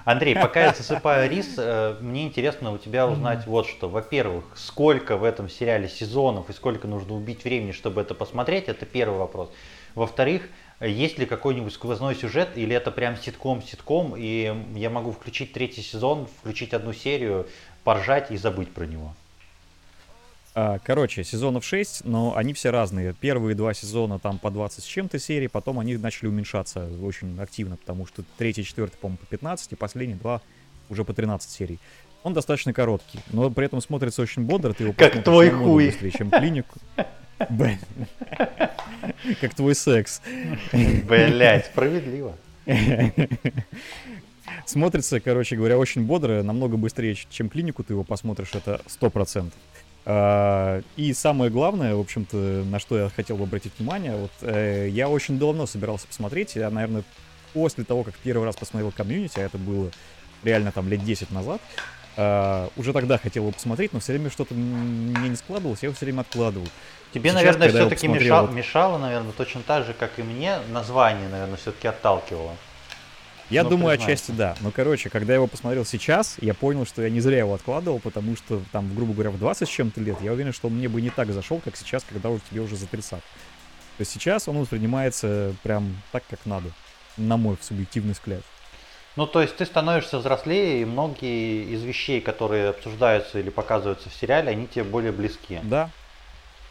[0.04, 3.88] Андрей, пока я засыпаю рис, э, мне интересно у тебя узнать вот что.
[3.88, 8.84] Во-первых, сколько в этом сериале сезонов и сколько нужно убить времени, чтобы это посмотреть, это
[8.84, 9.50] первый вопрос.
[9.94, 10.42] Во-вторых,
[10.82, 16.28] есть ли какой-нибудь сквозной сюжет, или это прям ситком-ситком, и я могу включить третий сезон,
[16.42, 17.46] включить одну серию,
[17.82, 19.14] поржать и забыть про него?
[20.54, 23.14] А, короче, сезонов 6, но они все разные.
[23.14, 27.76] Первые два сезона там по 20 с чем-то серий, потом они начали уменьшаться очень активно,
[27.76, 30.40] потому что третий, четвертый, по-моему, по 15, и последние два
[30.88, 31.78] уже по 13 серий.
[32.22, 34.72] Он достаточно короткий, но при этом смотрится очень бодро.
[34.72, 35.86] Ты его как твой хуй.
[35.86, 36.78] быстрее, чем клинику.
[39.40, 40.20] Как твой секс.
[40.72, 42.36] Блять, справедливо.
[44.66, 49.52] Смотрится, короче говоря, очень бодро, намного быстрее, чем клинику ты его посмотришь, это 100%.
[50.06, 54.88] А, и самое главное, в общем-то, на что я хотел бы обратить внимание, вот э,
[54.90, 57.04] я очень давно собирался посмотреть, я, наверное,
[57.52, 59.90] после того, как первый раз посмотрел комьюнити, а это было
[60.42, 61.60] реально там лет 10 назад,
[62.16, 65.96] uh, уже тогда хотел его посмотреть, но все время что-то мне не складывалось, я его
[65.96, 66.66] все время откладывал.
[67.12, 68.54] Тебе, Сейчас, наверное, все-таки мешало, вот...
[68.54, 72.52] мешало, наверное, точно так же, как и мне, название, наверное, все-таки отталкивало.
[73.50, 74.22] Я Ну, думаю, признайся.
[74.22, 74.56] отчасти да.
[74.60, 77.98] Но, короче, когда я его посмотрел сейчас, я понял, что я не зря его откладывал,
[77.98, 80.88] потому что там, грубо говоря, в 20 с чем-то лет, я уверен, что он мне
[80.88, 83.10] бы не так зашел, как сейчас, когда уже тебе уже за 30.
[83.10, 83.20] То
[83.98, 86.70] есть сейчас он воспринимается прям так, как надо,
[87.16, 88.42] на мой субъективный взгляд.
[89.16, 94.14] Ну, то есть ты становишься взрослее, и многие из вещей, которые обсуждаются или показываются в
[94.14, 95.58] сериале, они тебе более близки.
[95.64, 95.90] Да,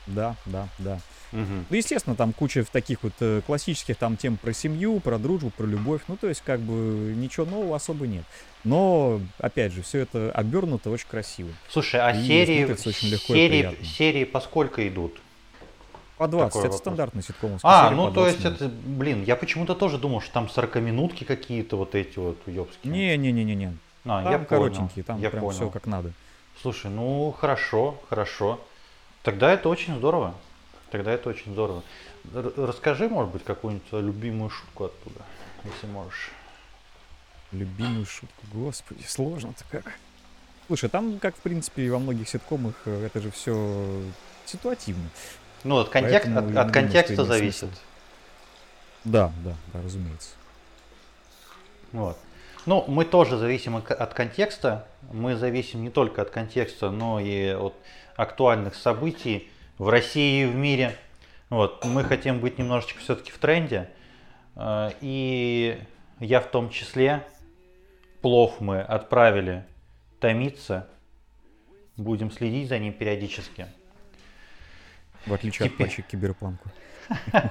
[0.07, 0.99] да, да, да.
[1.31, 1.65] Мгм.
[1.69, 5.65] Ну, естественно, там куча таких вот э, классических там тем про семью, про дружбу, про
[5.65, 6.01] любовь.
[6.07, 6.73] Ну, то есть, как бы
[7.15, 8.23] ничего нового особо нет.
[8.63, 11.49] Но, опять же, все это обернуто очень красиво.
[11.69, 15.19] Слушай, а И серии, очень легко серии, серии по сколько идут?
[16.17, 16.79] По 20, Такой это вопрос.
[16.81, 17.57] стандартный ситком.
[17.63, 21.95] А, ну то есть это, блин, я почему-то тоже думал, что там 40-минутки какие-то вот
[21.95, 22.91] эти вот уебские.
[22.91, 23.77] Не-не-не-не-не.
[24.03, 25.55] а, Там я коротенькие, понял, там я прям понял.
[25.55, 26.11] все как надо.
[26.61, 28.59] Слушай, ну хорошо, хорошо.
[29.23, 30.35] Тогда это очень здорово.
[30.91, 31.83] Тогда это очень здорово.
[32.33, 35.21] Расскажи, может быть, какую-нибудь свою любимую шутку оттуда,
[35.63, 36.31] если можешь.
[37.51, 39.93] Любимую шутку, господи, сложно-то как.
[40.67, 44.03] Слушай, там, как в принципе во многих ситкомах, э, это же все
[44.45, 45.09] ситуативно.
[45.63, 47.59] Ну, от, контекст, Поэтому от, от контекста зависит.
[47.59, 47.75] смысл.
[49.03, 50.29] Да, да, да, разумеется.
[51.91, 52.17] Вот.
[52.65, 54.87] Ну, мы тоже зависим от контекста.
[55.11, 57.73] Мы зависим не только от контекста, но и от
[58.15, 60.95] актуальных событий в России и в мире.
[61.49, 61.83] Вот.
[61.83, 63.89] Мы хотим быть немножечко все-таки в тренде.
[64.55, 65.79] Э, И
[66.19, 67.23] я в том числе.
[68.21, 69.65] Плов мы отправили
[70.19, 70.87] томиться.
[71.97, 73.65] Будем следить за ним периодически.
[75.25, 76.69] В отличие Теперь- от патчи Киберпанку.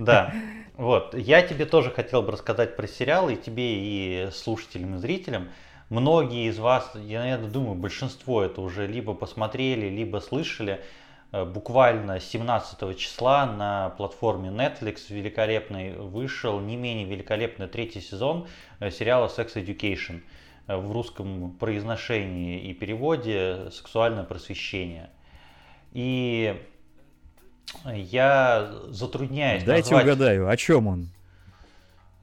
[0.00, 0.34] Да.
[0.76, 1.14] Вот.
[1.14, 5.48] Я тебе тоже хотел бы рассказать про сериалы, и тебе, и слушателям, и зрителям.
[5.90, 10.80] Многие из вас, я наверное, думаю, большинство это уже либо посмотрели, либо слышали.
[11.32, 18.46] Э, Буквально 17 числа на платформе Netflix великолепный вышел не менее великолепный третий сезон
[18.80, 20.22] э, сериала Sex Education.
[20.66, 25.10] В русском произношении и переводе «Сексуальное просвещение».
[25.92, 26.58] И
[27.84, 31.08] я затрудняюсь Дайте назвать- угадаю, о чем он?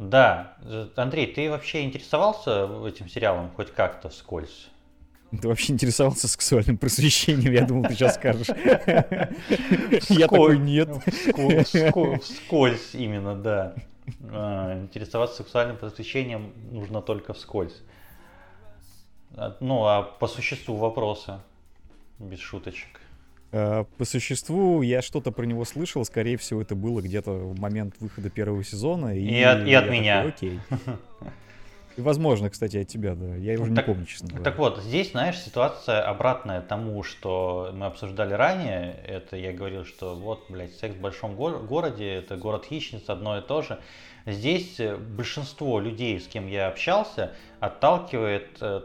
[0.02, 0.58] Да.
[0.96, 4.68] Андрей, ты вообще интересовался этим сериалом хоть как-то вскользь?
[5.40, 8.48] Ты вообще интересовался сексуальным просвещением, я думал, ты сейчас скажешь.
[10.10, 10.90] Я такой, нет.
[10.90, 13.76] Вско- Вскользь именно, да.
[14.32, 17.80] А, Интересоваться сексуальным просвещением нужно только вскользь.
[19.36, 21.44] А, Ну, а по существу вопроса,
[22.18, 23.01] без шуточек.
[23.54, 27.96] А, По существу, я что-то про него слышал, скорее всего, это было где-то в момент
[28.00, 29.18] выхода первого сезона.
[29.18, 30.24] И, И от- и от меня.
[30.24, 30.60] такой, Окей.
[31.98, 33.36] И, возможно, кстати, от тебя, да.
[33.36, 34.46] Я уже не Так- помню, честно говоря.
[34.46, 38.96] Так вот, здесь, знаешь, ситуация обратная тому, что мы обсуждали ранее.
[39.06, 43.38] Это я говорил, что вот, блядь, секс в большом гор- городе, это город хищниц, одно
[43.38, 43.78] и то же.
[44.26, 48.84] Здесь э, большинство людей, с кем я общался, отталкивает э,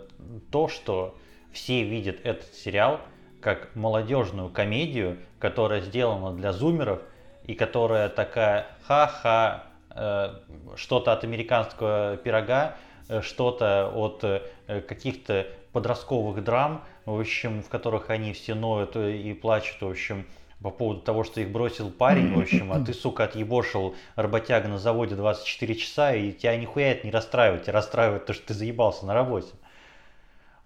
[0.50, 1.16] то, что
[1.52, 3.00] все видят этот сериал
[3.46, 6.98] как молодежную комедию, которая сделана для зумеров
[7.44, 10.34] и которая такая ха-ха, э,
[10.74, 12.74] что-то от американского пирога,
[13.08, 19.32] э, что-то от э, каких-то подростковых драм, в общем, в которых они все ноют и
[19.32, 20.26] плачут, в общем,
[20.60, 24.80] по поводу того, что их бросил парень, в общем, а ты, сука, отъебошил работяга на
[24.80, 29.06] заводе 24 часа, и тебя нихуя это не расстраивает, тебя расстраивает то, что ты заебался
[29.06, 29.52] на работе.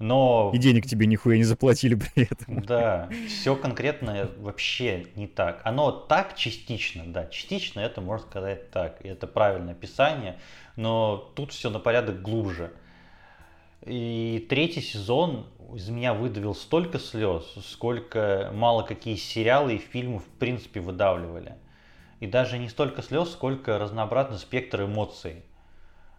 [0.01, 2.63] Но И денег тебе нихуя не заплатили при этом.
[2.63, 5.61] да, все конкретно вообще не так.
[5.63, 10.39] Оно так частично, да, частично это можно сказать так, и это правильное описание,
[10.75, 12.73] но тут все на порядок глубже.
[13.85, 20.29] И третий сезон из меня выдавил столько слез, сколько мало какие сериалы и фильмы в
[20.39, 21.57] принципе выдавливали.
[22.21, 25.45] И даже не столько слез, сколько разнообразный спектр эмоций.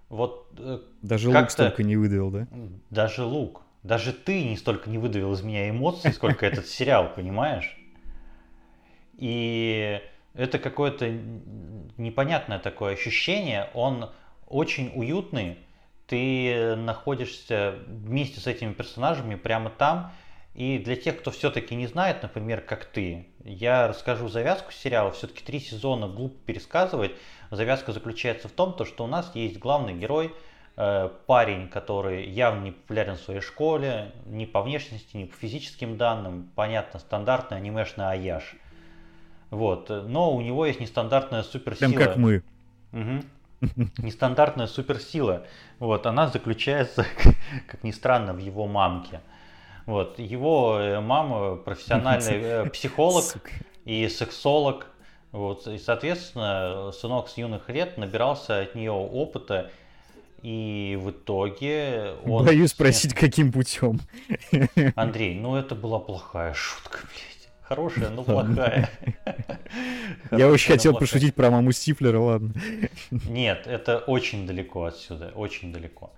[0.10, 2.48] Вот э, Даже лук столько не выдавил, да?
[2.92, 3.64] даже лук.
[3.84, 7.78] Даже ты не столько не выдавил из меня эмоций, сколько этот сериал, понимаешь?
[9.18, 10.02] И
[10.34, 11.10] это какое-то
[11.98, 13.70] непонятное такое ощущение.
[13.74, 14.12] Он
[14.48, 15.58] очень уютный.
[16.08, 20.12] Ты находишься вместе с этими персонажами прямо там.
[20.54, 25.12] И для тех, кто все-таки не знает, например, как ты, я расскажу завязку сериала.
[25.12, 27.14] Все-таки три сезона глупо пересказывать.
[27.52, 30.34] Завязка заключается в том, то, что у нас есть главный герой,
[31.28, 36.50] парень, который явно не популярен в своей школе, ни по внешности, ни по физическим данным,
[36.56, 38.56] понятно, стандартный анимешный аяш.
[39.52, 39.90] Вот.
[39.90, 41.92] Но у него есть нестандартная суперсила.
[41.92, 42.44] Прям как мы.
[42.92, 43.24] Мгм.
[43.98, 45.46] Нестандартная суперсила.
[45.80, 47.06] Вот, она заключается,
[47.68, 49.22] как ни странно, в его мамке.
[49.86, 53.24] Вот, его э, мама профессиональный э, психолог
[53.86, 54.88] и сексолог.
[55.32, 59.72] Вот, и, соответственно, сынок с юных лет набирался от нее опыта,
[60.42, 62.46] и в итоге он...
[62.46, 64.00] Боюсь спросить, каким путем.
[64.96, 67.50] Андрей, ну это была плохая шутка, блядь.
[67.62, 68.90] Хорошая, но плохая.
[70.32, 72.54] Я очень хотел пошутить про маму Стифлера, ладно.
[73.12, 76.12] Нет, это очень далеко отсюда, очень далеко.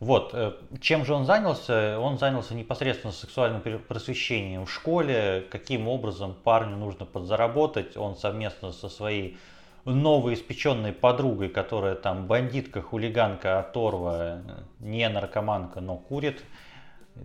[0.00, 1.98] Вот, э, чем же он занялся?
[1.98, 7.96] Он занялся непосредственно сексуальным просвещением в школе, каким образом парню нужно подзаработать.
[7.96, 9.38] Он совместно со своей
[9.84, 14.42] новой испеченной подругой, которая там бандитка, хулиганка, оторва,
[14.80, 16.42] не наркоманка, но курит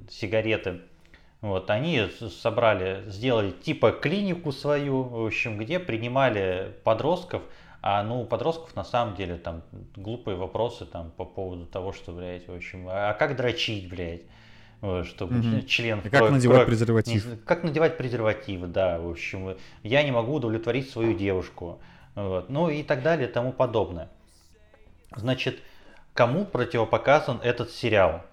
[0.10, 0.82] сигареты.
[1.41, 2.07] Вот, они
[2.41, 7.43] собрали, сделали типа клинику свою, в общем, где принимали подростков,
[7.82, 9.62] а ну у подростков на самом деле там
[9.95, 14.24] глупые вопросы там по поводу того, что, блядь, в общем, а как дрочить, блядь,
[15.05, 15.62] чтобы угу.
[15.68, 17.26] член в Как надевать кровь, презерватив.
[17.26, 21.80] Не, как надевать презерватив, да, в общем, я не могу удовлетворить свою девушку,
[22.16, 24.10] вот, ну и так далее и тому подобное.
[25.16, 25.60] Значит,
[26.14, 28.24] кому противопоказан этот сериал?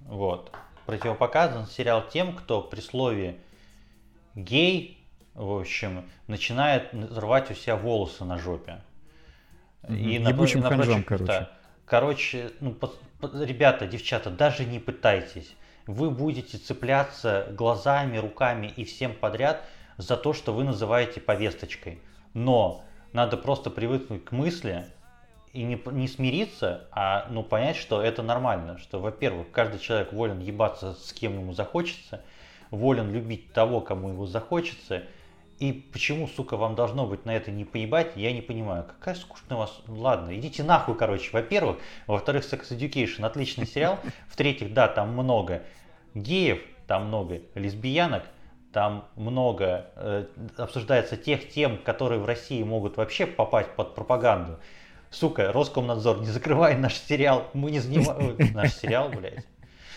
[0.00, 0.52] Вот.
[0.86, 3.38] Противопоказан сериал тем, кто при слове
[4.34, 5.04] гей,
[5.34, 8.82] в общем, начинает рвать у себя волосы на жопе.
[9.88, 11.24] И на, Ебучим на, ханжам, короче.
[11.24, 11.50] Да.
[11.86, 15.54] Короче, ну, по, по, ребята, девчата, даже не пытайтесь.
[15.86, 19.64] Вы будете цепляться глазами, руками и всем подряд
[19.96, 22.00] за то, что вы называете повесточкой.
[22.34, 24.86] Но надо просто привыкнуть к мысли
[25.52, 28.78] и не, не смириться, а ну, понять, что это нормально.
[28.78, 32.22] Что, во-первых, каждый человек волен ебаться с кем ему захочется,
[32.70, 35.04] волен любить того, кому его захочется–
[35.58, 38.84] и почему, сука, вам должно быть на это не поебать, я не понимаю.
[38.84, 39.82] Какая скучная у вас...
[39.88, 41.78] Ладно, идите нахуй, короче, во-первых.
[42.06, 43.98] Во-вторых, Sex Education отличный сериал.
[44.28, 45.64] В-третьих, да, там много
[46.14, 48.22] геев, там много лесбиянок,
[48.72, 54.58] там много э, обсуждается тех тем, которые в России могут вообще попасть под пропаганду.
[55.10, 57.48] Сука, Роскомнадзор, не закрывай наш сериал.
[57.54, 58.36] Мы не занимаем...
[58.54, 59.44] Наш сериал, блядь.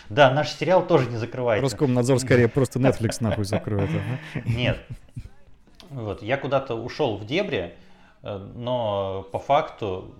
[0.08, 1.62] Да, наш сериал тоже не закрывается.
[1.62, 3.90] Роскомнадзор скорее просто Netflix нахуй закроет.
[4.46, 4.78] Нет,
[5.90, 7.74] вот, я куда-то ушел в дебри,
[8.22, 10.14] э, но по факту,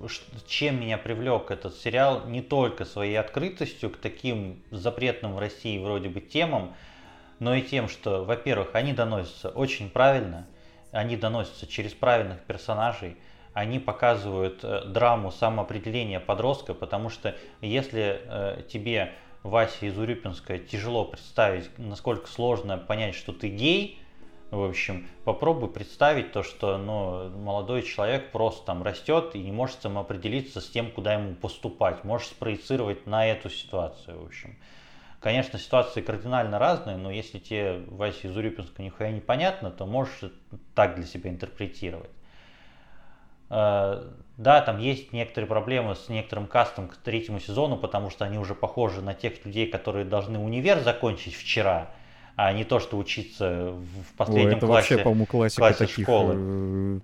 [0.47, 6.11] чем меня привлек этот сериал, не только своей открытостью к таким запретным в России вроде
[6.11, 6.75] бы темам,
[7.43, 10.47] но и тем, что, во-первых, они доносятся очень правильно,
[10.93, 13.17] они доносятся через правильных персонажей,
[13.53, 21.05] они показывают э, драму самоопределения подростка, потому что если э, тебе, Вася из Урюпинска, тяжело
[21.05, 23.99] представить, насколько сложно понять, что ты гей,
[24.53, 29.83] в общем, попробуй представить то, что ну, молодой человек просто там растет и не может
[29.83, 32.05] самоопределиться с тем, куда ему поступать.
[32.05, 34.57] Можешь спроецировать на эту ситуацию, в общем.
[35.23, 40.33] Конечно, ситуации кардинально разные, но если тебе, Вася из Урюпинска, нихуя непонятно, то можешь
[40.75, 42.11] так для себя интерпретировать.
[43.49, 48.39] Э, да, там есть некоторые проблемы с некоторым кастом к третьему сезону, потому что они
[48.39, 51.91] уже похожи на тех людей, которые должны универ закончить вчера–
[52.37, 56.05] а не то, что учиться в последнем Ой, это классе, вообще, по-моему, классика классе таких
[56.05, 56.35] школы.
[56.37, 57.01] Э,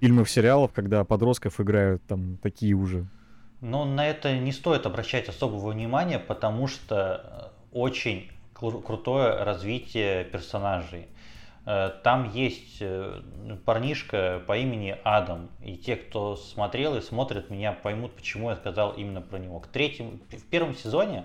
[0.00, 3.06] фильмов, сериалов, когда подростков играют там такие уже.
[3.60, 11.08] Но на это не стоит обращать особого внимания, потому что очень кру- крутое развитие персонажей.
[11.66, 12.82] Э, там есть
[13.64, 18.92] парнишка по имени Адам, и те, кто смотрел и смотрят меня, поймут, почему я сказал
[18.92, 19.60] именно про него.
[19.60, 21.24] К третьему, в первом сезоне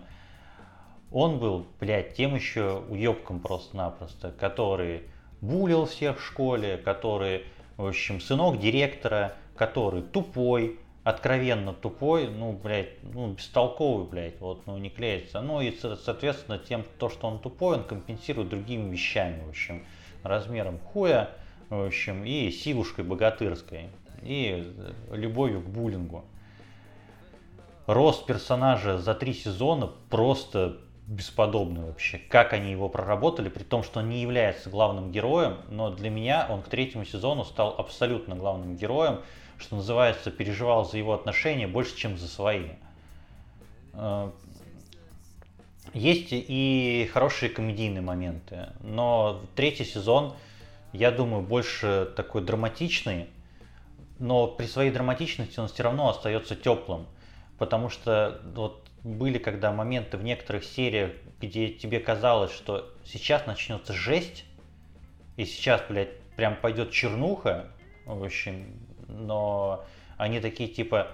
[1.12, 5.04] он был, блядь, тем еще уебком просто-напросто, который
[5.42, 7.46] булил всех в школе, который,
[7.78, 14.78] в общем, сынок директора, который тупой, откровенно тупой, ну, блядь, ну, бестолковый, блядь, вот, ну,
[14.78, 15.40] не клеится.
[15.40, 19.86] Ну, и, соответственно, тем, то, что он тупой, он компенсирует другими вещами, в общем,
[20.24, 21.30] размером хуя,
[21.70, 23.88] в общем, и силушкой богатырской,
[24.22, 24.70] и
[25.10, 26.26] любовью к буллингу.
[27.86, 30.76] Рост персонажа за три сезона просто
[31.08, 32.18] бесподобный вообще.
[32.18, 36.48] Как они его проработали, при том, что он не является главным героем, но для меня
[36.50, 39.22] он к третьему сезону стал абсолютно главным героем,
[39.60, 42.70] что называется, переживал за его отношения больше, чем за свои.
[43.94, 44.32] Э,
[45.94, 50.36] есть и хорошие комедийные моменты, но третий сезон,
[50.94, 53.28] я думаю, больше такой драматичный,
[54.20, 57.08] но при своей драматичности он все равно остается теплым,
[57.58, 63.94] потому что вот были когда моменты в некоторых сериях, где тебе казалось, что сейчас начнется
[63.94, 64.44] жесть,
[65.38, 67.68] и сейчас, блядь, прям пойдет чернуха,
[68.06, 68.74] в общем,
[69.08, 69.84] но
[70.18, 71.08] они такие типа,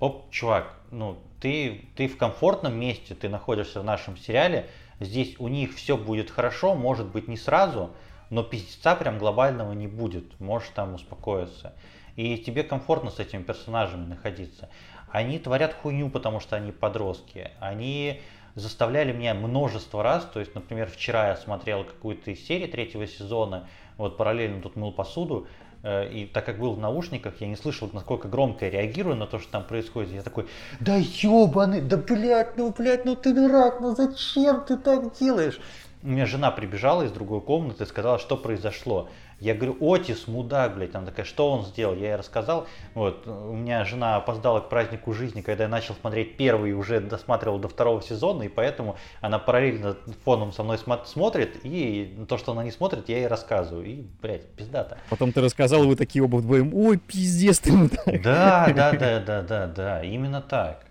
[0.00, 4.68] оп, чувак, ну, ты, ты в комфортном месте, ты находишься в нашем сериале,
[5.00, 7.90] здесь у них все будет хорошо, может быть не сразу,
[8.30, 11.74] но пиздеца прям глобального не будет, можешь там успокоиться.
[12.16, 14.68] И тебе комфортно с этими персонажами находиться.
[15.10, 17.52] Они творят хуйню, потому что они подростки.
[17.60, 18.20] Они
[18.56, 23.68] заставляли меня множество раз, то есть, например, вчера я смотрел какую-то из серий третьего сезона,
[23.96, 25.46] вот параллельно тут мыл посуду,
[25.84, 29.38] и так как был в наушниках, я не слышал, насколько громко я реагирую на то,
[29.38, 30.12] что там происходит.
[30.12, 30.46] Я такой,
[30.80, 35.60] да ебаный, да блядь, ну блядь, ну ты дурак, ну зачем ты так делаешь?
[36.02, 39.08] У меня жена прибежала из другой комнаты и сказала, что произошло.
[39.40, 40.94] Я говорю, Отис, мудак, блядь.
[40.94, 41.94] Она такая, что он сделал?
[41.94, 42.66] Я ей рассказал.
[42.94, 47.58] Вот, у меня жена опоздала к празднику жизни, когда я начал смотреть первый уже досматривал
[47.58, 52.64] до второго сезона, и поэтому она параллельно фоном со мной смотрит, и то, что она
[52.64, 53.86] не смотрит, я ей рассказываю.
[53.86, 54.98] И, блядь, пиздата.
[55.08, 58.22] Потом ты рассказал, вы такие оба вдвоем, ой, пиздец ты мудак.
[58.22, 60.84] Да, да, да, да, да, да, именно так.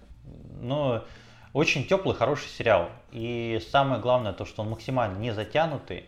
[0.61, 1.03] Но
[1.51, 2.89] очень теплый, хороший сериал.
[3.11, 6.05] И самое главное, то, что он максимально не затянутый.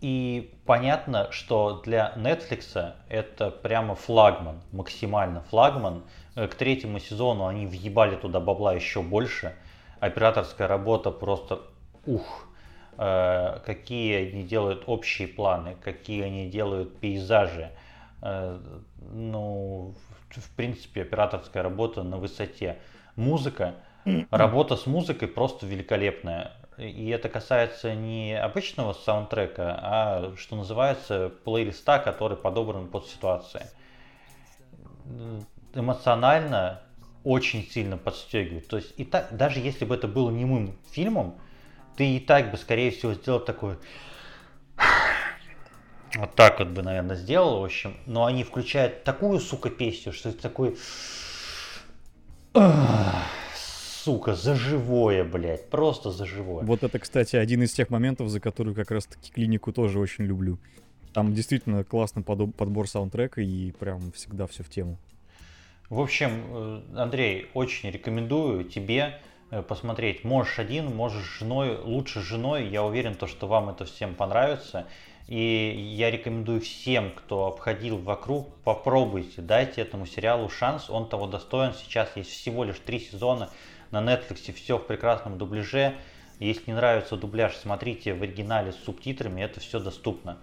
[0.00, 6.04] И понятно, что для Netflix это прямо флагман, максимально флагман.
[6.34, 9.54] Э, к третьему сезону они въебали туда бабла еще больше.
[10.00, 11.62] Операторская работа просто
[12.04, 12.46] ух.
[12.98, 17.70] Э, какие они делают общие планы, какие они делают пейзажи.
[18.20, 18.58] Э,
[19.12, 19.94] ну,
[20.30, 22.78] в принципе, операторская работа на высоте.
[23.16, 23.76] Музыка,
[24.30, 26.52] работа с музыкой просто великолепная.
[26.78, 33.62] И это касается не обычного саундтрека, а, что называется, плейлиста, который подобран под ситуацию.
[35.74, 36.82] Эмоционально
[37.24, 38.68] очень сильно подстегивает.
[38.68, 41.38] То есть и так, даже если бы это было немым фильмом,
[41.96, 43.76] ты и так бы, скорее всего, сделал такой...
[46.14, 47.96] Вот так вот бы, наверное, сделал, в общем.
[48.06, 50.78] Но они включают такую, сука, песню, что это такой
[54.06, 56.64] сука, за живое, блядь, просто за живое.
[56.64, 60.58] Вот это, кстати, один из тех моментов, за которые как раз-таки клинику тоже очень люблю.
[61.12, 64.96] Там действительно классный подбор саундтрека и прям всегда все в тему.
[65.90, 69.18] В общем, э, Андрей, очень рекомендую тебе
[69.50, 70.22] э, посмотреть.
[70.22, 72.68] Можешь один, можешь с женой, лучше с женой.
[72.68, 74.86] Я уверен, то, что вам это всем понравится.
[75.26, 81.72] И я рекомендую всем, кто обходил вокруг, попробуйте, дайте этому сериалу шанс, он того достоин.
[81.74, 83.50] Сейчас есть всего лишь три сезона
[83.90, 85.96] на Netflix все в прекрасном дубляже.
[86.38, 90.38] Если не нравится дубляж, смотрите в оригинале с субтитрами, это все доступно.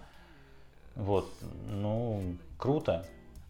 [0.96, 1.32] Вот,
[1.68, 3.06] ну, круто.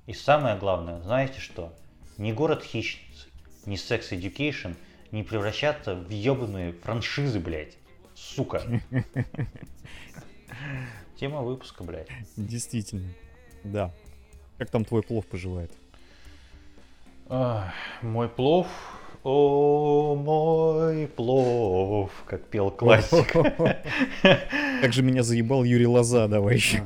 [0.07, 1.73] И самое главное, знаете что?
[2.19, 3.29] Не город хищниц,
[3.67, 4.77] не секс education
[5.15, 7.77] не превращаться в ебаные франшизы, блядь.
[8.15, 8.63] Сука.
[11.19, 12.09] Тема выпуска, блядь.
[12.37, 13.09] Действительно.
[13.63, 13.93] Да.
[14.59, 15.73] Как там твой плов поживает?
[18.03, 18.67] Мой плов
[19.25, 23.33] о, мой плов, как пел классик.
[24.83, 26.83] Как же меня заебал Юрий Лоза, давай еще.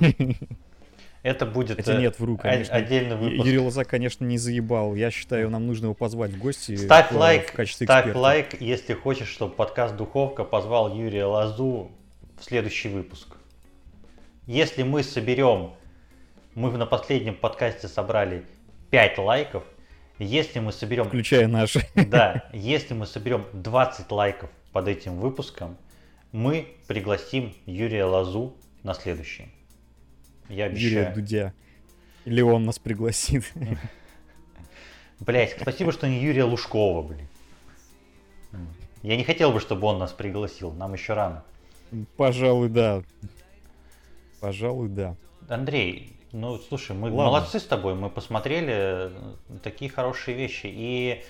[1.25, 2.73] Это будет Хотя нет, вру, конечно.
[2.73, 3.45] отдельный выпуск.
[3.45, 4.95] Юрий Лоза, конечно, не заебал.
[4.95, 6.77] Я считаю, нам нужно его позвать в гости.
[6.77, 8.21] Ставь лайк, в качестве ставь эксперта.
[8.21, 11.91] лайк, если хочешь, чтобы подкаст Духовка позвал Юрия Лозу
[12.39, 13.37] в следующий выпуск.
[14.47, 15.73] Если мы соберем,
[16.55, 18.45] мы на последнем подкасте собрали
[18.91, 19.65] 5 лайков,
[20.19, 21.07] если мы соберем...
[21.07, 21.87] Включая наши.
[21.95, 25.77] Да, если мы соберем 20 лайков под этим выпуском,
[26.33, 29.49] мы пригласим Юрия Лазу на следующий.
[30.49, 30.91] Я обещаю.
[30.91, 31.55] Юрия Дудя.
[32.25, 33.45] Или он нас пригласит.
[35.21, 37.27] Блять, спасибо, что не Юрия Лужкова, блин.
[39.03, 41.45] Я не хотел бы, чтобы он нас пригласил, нам еще рано.
[42.17, 43.03] Пожалуй, да.
[44.41, 45.17] Пожалуй, да.
[45.49, 47.25] Андрей, ну, слушай, мы Ладно.
[47.25, 49.11] молодцы с тобой, мы посмотрели э,
[49.63, 50.67] такие хорошие вещи.
[50.67, 51.23] И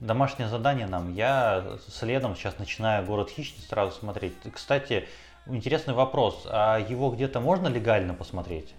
[0.00, 1.12] домашнее задание нам.
[1.12, 4.34] Я следом сейчас начинаю «Город хищниц» сразу смотреть.
[4.52, 5.06] Кстати,
[5.46, 6.46] интересный вопрос.
[6.46, 8.74] А его где-то можно легально посмотреть?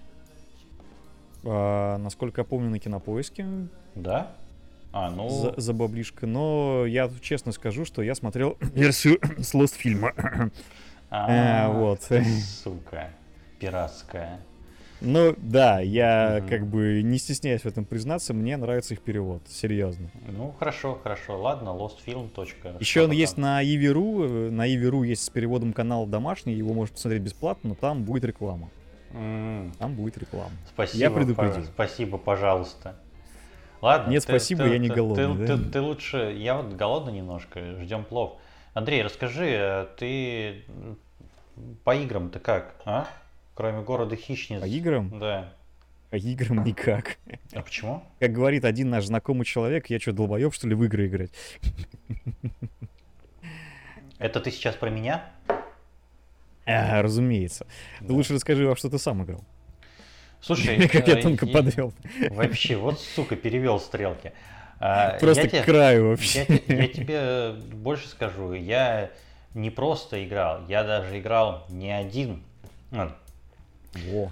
[1.44, 3.46] А, насколько я помню, на кинопоиске.
[3.96, 4.32] Да?
[4.92, 5.30] А, ну...
[5.30, 6.26] За, за баблишко.
[6.26, 10.14] Но я честно скажу, что я смотрел версию с Lost фильма.
[11.12, 12.02] А, вот.
[12.64, 13.10] Сука,
[13.60, 14.42] пиратская.
[15.02, 16.50] Ну да, я mm-hmm.
[16.50, 20.10] как бы не стесняюсь в этом признаться, мне нравится их перевод, серьезно.
[20.28, 22.30] Ну хорошо, хорошо, ладно, lostfilm.
[22.80, 27.24] Еще он есть на Иви.ру, на Иви.ру есть с переводом канал домашний, его можно посмотреть
[27.24, 28.70] бесплатно, но там будет реклама.
[29.12, 29.74] Mm.
[29.78, 30.52] Там будет реклама.
[30.68, 31.62] Спасибо, я предупредил.
[31.62, 32.96] По- спасибо, пожалуйста.
[33.82, 34.12] Ладно.
[34.12, 35.46] Нет, ты, спасибо, ты, я не голодный.
[35.46, 35.58] Ты, да?
[35.58, 38.40] ты, ты лучше, я вот голодный немножко, ждем плов.
[38.74, 40.66] Андрей, расскажи, а ты
[41.84, 43.08] по играм-то как, а?
[43.56, 44.62] Кроме города хищниц.
[44.62, 45.18] По играм?
[45.18, 45.54] Да.
[46.10, 47.18] По играм никак.
[47.54, 48.04] А почему?
[48.20, 51.32] Как говорит один наш знакомый человек, я что, долбоеб, что ли, в игры играть?
[54.20, 55.26] Это ты сейчас про меня?
[56.66, 57.66] А, разумеется.
[58.02, 58.14] Да.
[58.14, 59.44] Лучше расскажи, во что ты сам играл.
[60.42, 61.94] Слушай, как я тонко подвел.
[62.30, 64.34] Вообще, вот, сука, перевел стрелки.
[64.80, 66.46] А, просто к краю вообще.
[66.68, 69.12] Я тебе больше скажу, я
[69.54, 72.44] не просто играл, я даже играл не один.
[73.96, 74.32] Во.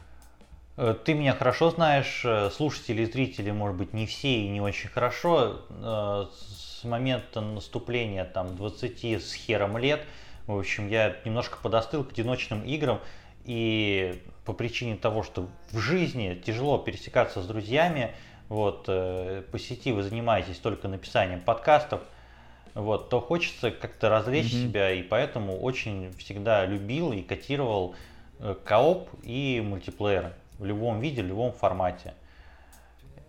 [0.75, 4.61] Э, ты меня хорошо знаешь, э, слушатели и зрители, может быть, не все и не
[4.61, 5.61] очень хорошо.
[5.69, 10.01] Э, с момента наступления там 20 с хером лет,
[10.47, 12.99] в общем, я немножко подостыл к одиночным играм.
[13.45, 18.11] И по причине того, что в жизни тяжело пересекаться с друзьями,
[18.47, 22.01] вот, по сети вы занимаетесь только написанием подкастов,
[22.73, 24.67] вот, то хочется как-то развлечь mm-hmm.
[24.69, 27.95] себя, и поэтому очень всегда любил и котировал
[28.65, 32.13] кооп и мультиплееры в любом виде, в любом формате.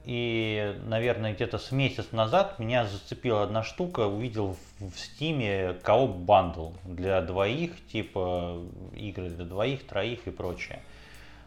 [0.04, 6.72] И, наверное, где-то с месяц назад меня зацепила одна штука, увидел в Стиме кооп bundle
[6.84, 8.60] для двоих, типа
[8.94, 10.82] игры для двоих, троих и прочее.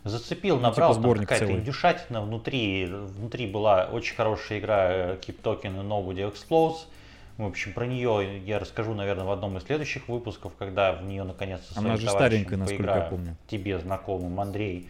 [0.04, 2.86] Зацепил, ну, набрал типа там какая-то индюшатина внутри.
[2.86, 6.88] Внутри была очень хорошая игра э, Keep Talking and Nobody Explodes.
[7.38, 11.24] В общем, про нее я расскажу, наверное, в одном из следующих выпусков, когда в нее
[11.24, 13.38] наконец-то Она же старенькая, насколько я помню.
[13.48, 14.90] Тебе знакомым Андрей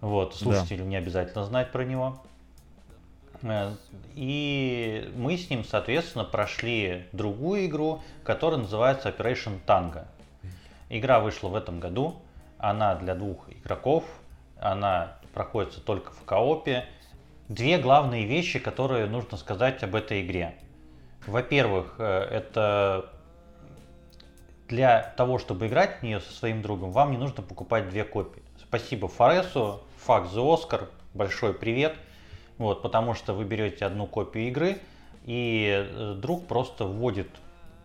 [0.00, 0.90] вот, слушателю да.
[0.90, 2.22] не обязательно знать про него.
[3.42, 3.72] Э,
[4.14, 10.04] и мы с ним, соответственно, прошли другую игру, которая называется Operation Tango.
[10.88, 12.16] Игра вышла в этом году.
[12.58, 14.04] Она для двух игроков.
[14.58, 16.86] Она проходится только в коопе.
[17.48, 20.54] Две главные вещи, которые нужно сказать об этой игре.
[21.26, 23.10] Во-первых, э, это
[24.68, 28.42] для того, чтобы играть в нее со своим другом, вам не нужно покупать две копии.
[28.60, 31.96] Спасибо Форесу, Факт за Оскар, большой привет.
[32.58, 34.78] Вот, потому что вы берете одну копию игры,
[35.24, 37.28] и э, друг просто вводит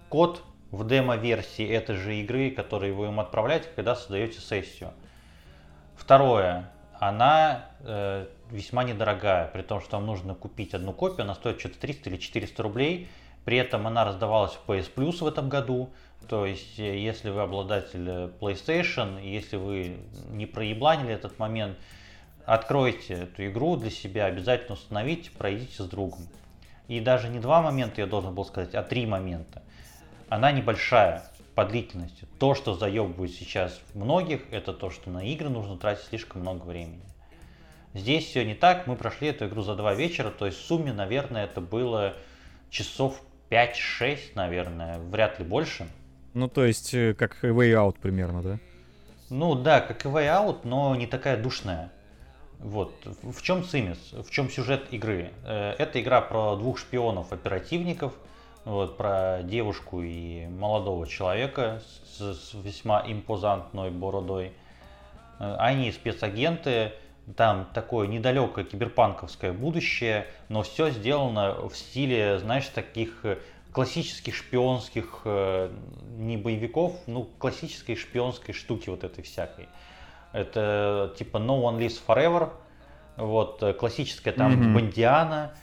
[0.07, 4.93] код в демо-версии этой же игры, который вы ему отправляете, когда создаете сессию.
[5.95, 11.59] Второе, она э, весьма недорогая, при том, что вам нужно купить одну копию, она стоит
[11.59, 13.09] что-то 300 или 400 рублей.
[13.45, 15.89] При этом она раздавалась в PS Plus в этом году.
[16.27, 19.97] То есть, э, если вы обладатель э, PlayStation, если вы
[20.29, 21.77] не проебланили этот момент,
[22.45, 26.27] откройте эту игру для себя, обязательно установите, пройдите с другом.
[26.87, 29.63] И даже не два момента, я должен был сказать, а три момента.
[30.29, 31.23] Она небольшая
[31.55, 32.27] по длительности.
[32.39, 37.01] То, что заебывает сейчас многих, это то, что на игры нужно тратить слишком много времени.
[37.93, 40.93] Здесь все не так, мы прошли эту игру за два вечера, то есть в сумме,
[40.93, 42.13] наверное, это было
[42.69, 43.21] часов
[43.51, 45.87] 5-6, наверное, вряд ли больше.
[46.33, 48.59] Ну, то есть, э, как Way Out примерно, да?
[49.29, 51.91] Ну да, как Way Out, но не такая душная.
[52.59, 52.93] Вот.
[53.23, 55.31] В чем цимис, в чем сюжет игры?
[55.43, 58.13] Э, это игра про двух шпионов-оперативников,
[58.63, 61.81] вот, про девушку и молодого человека
[62.17, 64.53] с, с весьма импозантной бородой.
[65.39, 66.93] Э, они спецагенты,
[67.35, 73.23] там такое недалекое киберпанковское будущее, но все сделано в стиле, знаешь, таких
[73.71, 75.71] классических шпионских, э,
[76.17, 79.69] не боевиков, ну, классической шпионской штуки вот этой всякой.
[80.33, 82.49] Это типа No One Lives Forever,
[83.17, 84.73] вот, э, классическая там mm-hmm.
[84.73, 85.53] Бондиана,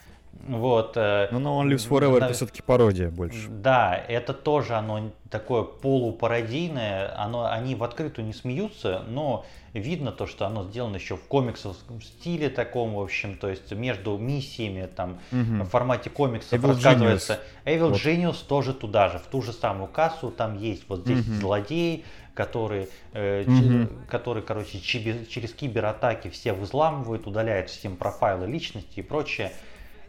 [0.47, 0.93] вот.
[0.95, 2.25] Э, ну, No One Lives Forever на...
[2.25, 3.47] это все-таки пародия больше.
[3.49, 10.25] Да, это тоже оно такое полупародийное, оно, они в открытую не смеются, но видно то,
[10.25, 15.19] что оно сделано еще в комиксовском стиле таком, в общем, то есть между миссиями там
[15.31, 15.63] угу.
[15.63, 17.39] в формате комиксов Evil рассказывается.
[17.65, 17.77] Genius.
[17.77, 18.01] Evil вот.
[18.01, 21.35] Genius тоже туда же, в ту же самую кассу, там есть вот здесь угу.
[21.35, 23.89] злодей, который, э, угу.
[24.07, 29.51] который, короче, через, через кибератаки все взламывают, удаляет всем профайлы личности и прочее.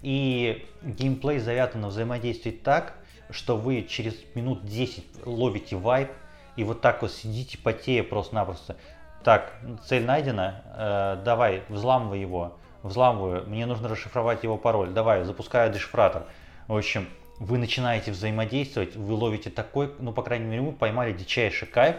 [0.02, 2.94] И геймплей завязан на взаимодействии так,
[3.30, 6.10] что вы через минут 10 ловите вайп,
[6.56, 8.76] и вот так вот сидите потея просто-напросто.
[9.22, 9.52] Так,
[9.84, 12.56] цель найдена, э, давай, взламывай его.
[12.82, 14.90] Взламываю, мне нужно расшифровать его пароль.
[14.90, 16.24] Давай, запускаю дешифратор.
[16.66, 17.06] В общем,
[17.38, 21.96] вы начинаете взаимодействовать, вы ловите такой, ну, по крайней мере, мы поймали дичайший кайф.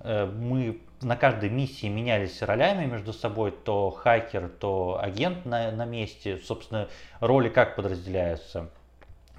[0.00, 5.86] Э, мы на каждой миссии менялись ролями между собой, то хакер, то агент на, на
[5.86, 6.38] месте.
[6.44, 6.88] Собственно,
[7.20, 8.68] роли как подразделяются?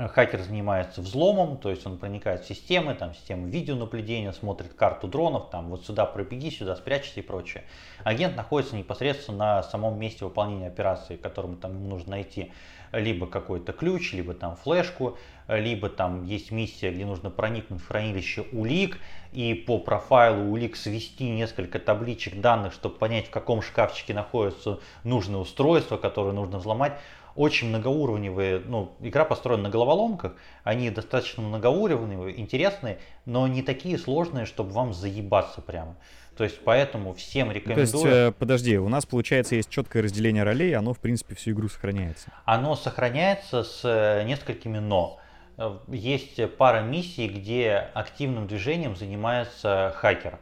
[0.08, 5.50] Хакер занимается взломом, то есть он проникает в системы, там системы видеонаблюдения, смотрит карту дронов,
[5.50, 7.64] там вот сюда пробеги, сюда спрячься и прочее.
[8.04, 12.52] Агент находится непосредственно на самом месте выполнения операции, которому там нужно найти
[12.92, 18.46] либо какой-то ключ, либо там флешку, либо там есть миссия, где нужно проникнуть в хранилище
[18.52, 18.98] улик
[19.32, 25.40] и по профайлу улик свести несколько табличек данных, чтобы понять, в каком шкафчике находится нужное
[25.40, 26.94] устройство, которое нужно взломать.
[27.42, 34.46] Очень многоуровневые, ну, игра построена на головоломках, они достаточно многоуровневые, интересные, но не такие сложные,
[34.46, 35.96] чтобы вам заебаться прямо.
[36.38, 37.88] То есть поэтому всем рекомендую.
[37.88, 41.52] То есть, э, подожди, у нас получается есть четкое разделение ролей, оно в принципе всю
[41.52, 42.32] игру сохраняется.
[42.46, 45.20] Оно сохраняется с э, несколькими но.
[45.58, 50.38] Э, есть пара миссий, где активным движением занимается хакер.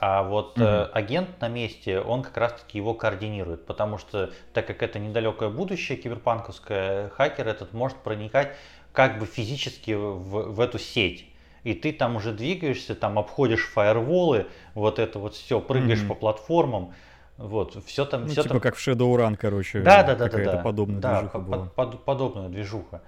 [0.00, 0.64] А вот угу.
[0.64, 5.48] э, агент на месте, он как раз-таки его координирует, потому что так как это недалекое
[5.48, 8.52] будущее киберпанковское, хакер этот может проникать
[8.92, 11.26] как бы физически в, в эту сеть.
[11.64, 16.14] И ты там уже двигаешься, там обходишь фаерволы, вот это вот все, прыгаешь mm по
[16.14, 16.92] платформам.
[17.38, 18.60] Вот, все там, ну, все типа там...
[18.60, 19.80] как в Shadowrun, короче.
[19.80, 20.58] Да, да, да, да, да.
[20.58, 21.66] подобная да, движуха под, была.
[21.66, 23.02] Под, подобная движуха.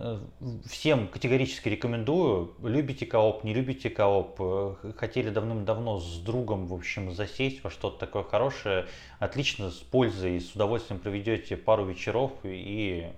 [0.00, 0.18] Э,
[0.66, 2.54] всем категорически рекомендую.
[2.62, 4.36] Любите кооп, не любите кооп.
[4.38, 8.86] Э, хотели давным-давно с другом, в общем, засесть во что-то такое хорошее.
[9.18, 13.10] Отлично, с пользой, с удовольствием проведете пару вечеров и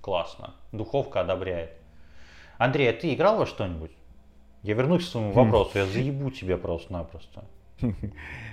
[0.00, 0.54] классно.
[0.72, 1.72] Духовка одобряет.
[2.58, 3.90] Андрей, а ты играл во что-нибудь?
[4.62, 7.44] Я вернусь к своему вопросу, я заебу тебя просто-напросто.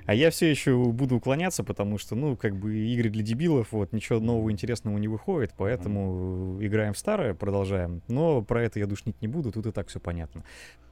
[0.05, 3.93] А я все еще буду уклоняться, потому что, ну, как бы игры для дебилов, вот,
[3.93, 8.01] ничего нового интересного не выходит, поэтому играем в старое, продолжаем.
[8.09, 10.43] Но про это я душнить не буду, тут и так все понятно.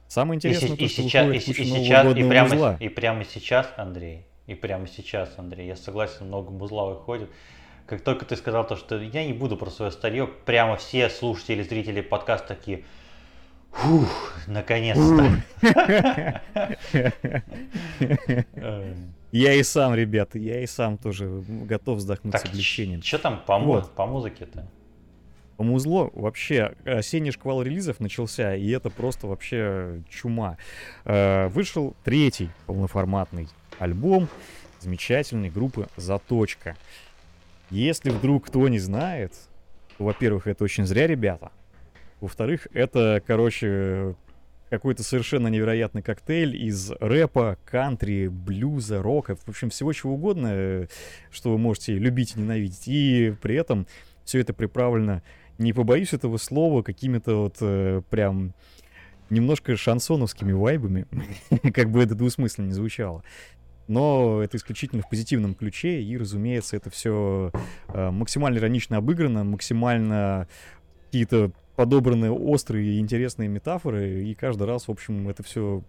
[0.08, 2.76] Самое интересное, и, то, и что сейчас, выходит и, куча и сейчас, и прямо, узла.
[2.80, 7.28] и прямо сейчас, Андрей, и прямо сейчас, Андрей, я согласен, много музла выходит.
[7.86, 11.62] Как только ты сказал то, что я не буду про свое старье, прямо все слушатели,
[11.62, 12.84] зрители подкаста такие,
[13.72, 15.42] Фух, наконец-то.
[19.32, 23.02] Я и сам, ребята, я и сам тоже готов вздохнуть так, с облегчением.
[23.02, 23.90] Что там по, вот.
[23.92, 24.68] по музыке-то?
[25.56, 30.58] По музло вообще осенний шквал релизов начался, и это просто вообще чума.
[31.06, 33.48] Э, вышел третий полноформатный
[33.78, 34.28] альбом
[34.80, 36.76] замечательной группы «Заточка».
[37.70, 39.32] Если вдруг кто не знает,
[39.96, 41.50] то, во-первых, это очень зря, ребята.
[42.22, 44.14] Во-вторых, это, короче,
[44.70, 50.86] какой-то совершенно невероятный коктейль из рэпа, кантри, блюза, рока, в общем, всего чего угодно,
[51.32, 52.84] что вы можете любить и ненавидеть.
[52.86, 53.88] И при этом
[54.24, 55.24] все это приправлено,
[55.58, 58.54] не побоюсь этого слова, какими-то вот э, прям
[59.28, 61.08] немножко шансоновскими вайбами,
[61.74, 63.24] как бы это двусмысленно не звучало.
[63.88, 67.50] Но это исключительно в позитивном ключе, и, разумеется, это все
[67.88, 70.46] э, максимально иронично обыграно, максимально
[71.06, 75.82] какие-то подобраны острые и интересные метафоры, и каждый раз, в общем, это все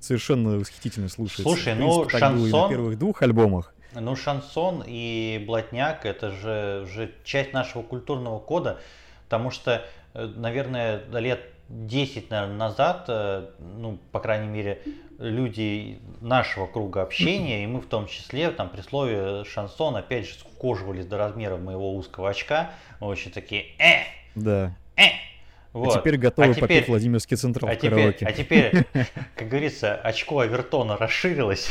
[0.00, 1.42] совершенно восхитительно слушается.
[1.42, 2.38] Слушай, ну так шансон...
[2.38, 3.74] было и на первых двух альбомах.
[3.94, 8.78] Ну шансон и блатняк это же уже часть нашего культурного кода,
[9.24, 14.82] потому что, э, наверное, лет 10 наверное, назад, э, ну, по крайней мере,
[15.18, 20.34] люди нашего круга общения, и мы в том числе, там, при слове шансон, опять же,
[20.34, 22.70] скукоживались до размера моего узкого очка,
[23.00, 24.04] очень такие, э,
[24.34, 24.76] да.
[24.98, 25.28] Э!
[25.72, 25.96] А вот.
[25.96, 28.86] А теперь готовы а теперь, попить Владимирский Централ а в теперь, А теперь,
[29.36, 31.68] как говорится, очко Авертона расширилось.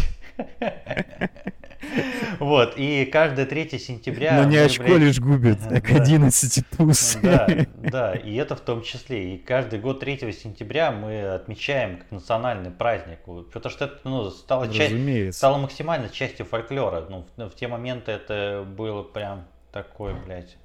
[2.39, 4.41] Вот, и каждое 3 сентября...
[4.41, 4.99] Но не очко блядь...
[4.99, 7.17] лишь губит, а к 11 туз.
[7.21, 7.47] Да,
[7.77, 9.35] да, и это в том числе.
[9.35, 13.19] И каждый год 3 сентября мы отмечаем как национальный праздник.
[13.51, 17.05] Потому что это ну, стало, часть, стало максимально частью фольклора.
[17.09, 20.57] Ну, в, в те моменты это было прям такой, блядь,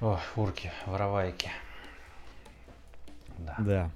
[0.00, 1.50] о, урки, воровайки.
[3.38, 3.54] Да.
[3.58, 3.90] Да.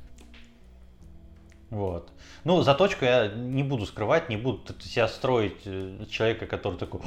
[1.70, 2.11] Вот.
[2.44, 7.00] Ну, заточку я не буду скрывать, не буду себя строить э, человека, который такой,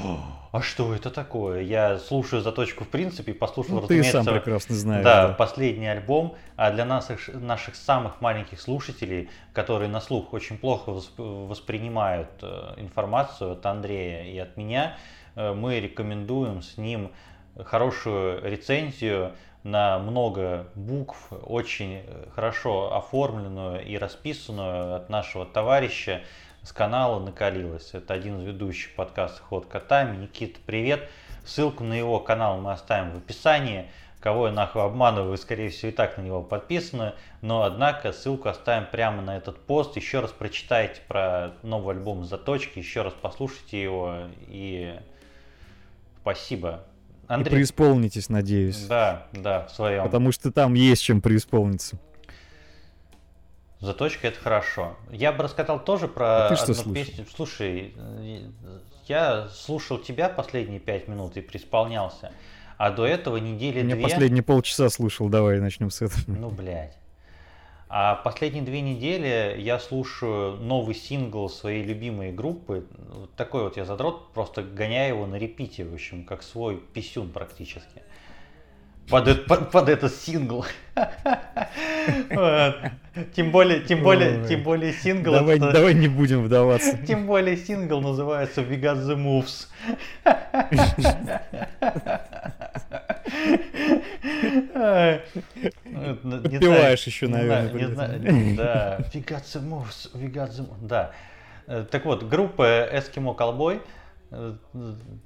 [0.52, 1.62] а что это такое?
[1.62, 5.04] Я слушаю заточку в принципе, послушал, ну, разумеется, ты сам прекрасно знаешь.
[5.04, 6.36] Да, да, последний альбом.
[6.56, 13.52] А для нас, наших самых маленьких слушателей, которые на слух очень плохо воспринимают э, информацию
[13.52, 14.98] от Андрея и от меня,
[15.36, 17.12] э, мы рекомендуем с ним
[17.64, 19.34] хорошую рецензию
[19.64, 22.04] на много букв, очень
[22.34, 26.22] хорошо оформленную и расписанную от нашего товарища
[26.62, 27.94] с канала «Накалилось».
[27.94, 30.18] Это один из ведущих подкаста «Ход котами».
[30.18, 31.10] Никита, привет!
[31.46, 33.90] Ссылку на его канал мы оставим в описании.
[34.20, 37.14] Кого я нахуй обманываю, скорее всего, и так на него подписаны.
[37.42, 39.96] Но, однако, ссылку оставим прямо на этот пост.
[39.96, 44.16] Еще раз прочитайте про новый альбом «Заточки», еще раз послушайте его.
[44.48, 45.00] И
[46.22, 46.84] спасибо
[47.28, 47.54] Андрей...
[47.54, 48.86] И преисполнитесь, надеюсь.
[48.86, 50.04] Да, да, в своем.
[50.04, 51.98] Потому что там есть чем преисполниться.
[53.80, 54.96] Заточка это хорошо.
[55.12, 56.94] Я бы рассказал тоже про а ты что одну слушал?
[56.94, 57.26] песню.
[57.36, 57.94] Слушай,
[59.08, 62.32] я слушал тебя последние пять минут и преисполнялся.
[62.78, 64.04] А до этого недели Я две...
[64.04, 66.24] последние полчаса слушал, давай начнем с этого.
[66.28, 66.98] Ну, блядь.
[67.88, 72.86] А последние две недели я слушаю новый сингл своей любимой группы.
[73.10, 77.30] Вот такой вот я задрот, просто гоняю его на репите, в общем, как свой писюн
[77.30, 78.02] практически.
[79.08, 80.66] Под, под, под этот сингл.
[83.36, 85.32] Тем более, тем более, тем более сингл.
[85.32, 86.98] Давай, давай не будем вдаваться.
[87.08, 89.68] Тем более сингл называется We Got the Moves.
[96.24, 98.56] Подпеваешь еще, наверное.
[98.56, 99.00] Да.
[99.14, 100.88] We got the moves, we got the moves.
[100.88, 101.12] Да.
[101.68, 102.64] Э, так вот, группа
[102.94, 103.82] Eskimo Cowboy,
[104.32, 104.56] э,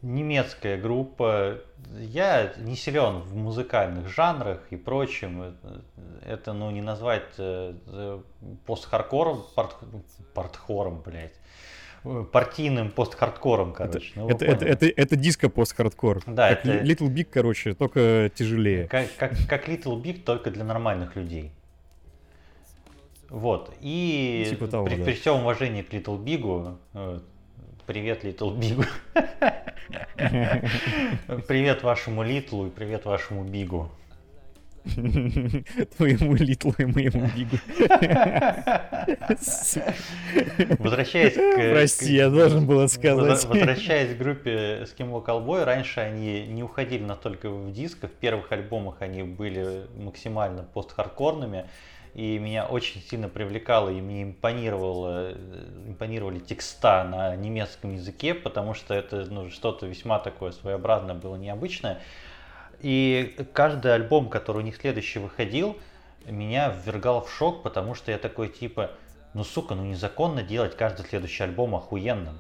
[0.02, 1.60] немецкая группа.
[1.98, 5.58] Я не силен в музыкальных жанрах и прочем.
[6.26, 8.22] Это, ну, не назвать э,
[8.66, 9.44] пост-хардкором,
[10.34, 11.39] партхором, блядь
[12.04, 14.12] партийным пост-хардкором, короче.
[14.12, 16.24] Это, ну, это, это, это, это диско-пост-хардкор.
[16.26, 16.80] Да, как это...
[16.84, 18.88] Little Big, короче, только тяжелее.
[18.88, 21.52] Как, как, как Little Big, только для нормальных людей.
[23.30, 23.74] Вот.
[23.82, 25.04] И типа того, при, да.
[25.04, 27.20] при всем уважении к Little Big, э,
[27.86, 28.88] привет Little Big.
[31.48, 33.92] Привет вашему Литлу и привет вашему Бигу.
[35.98, 37.58] Твоему Литлу и моему Бигу.
[40.80, 41.72] Возвращаясь к...
[41.72, 43.46] Прости, я должен был сказать.
[43.46, 48.08] Возвращаясь к группе Eskimo Cowboy, раньше они не уходили настолько в диско.
[48.08, 51.66] В первых альбомах они были максимально пост-хардкорными.
[52.16, 55.34] И меня очень сильно привлекало и мне импонировало,
[55.88, 62.02] импонировали текста на немецком языке, потому что это ну, что-то весьма такое своеобразное было, необычное.
[62.82, 65.78] И каждый альбом, который у них следующий выходил,
[66.26, 68.92] меня ввергал в шок, потому что я такой типа,
[69.34, 72.40] ну сука, ну незаконно делать каждый следующий альбом охуенным.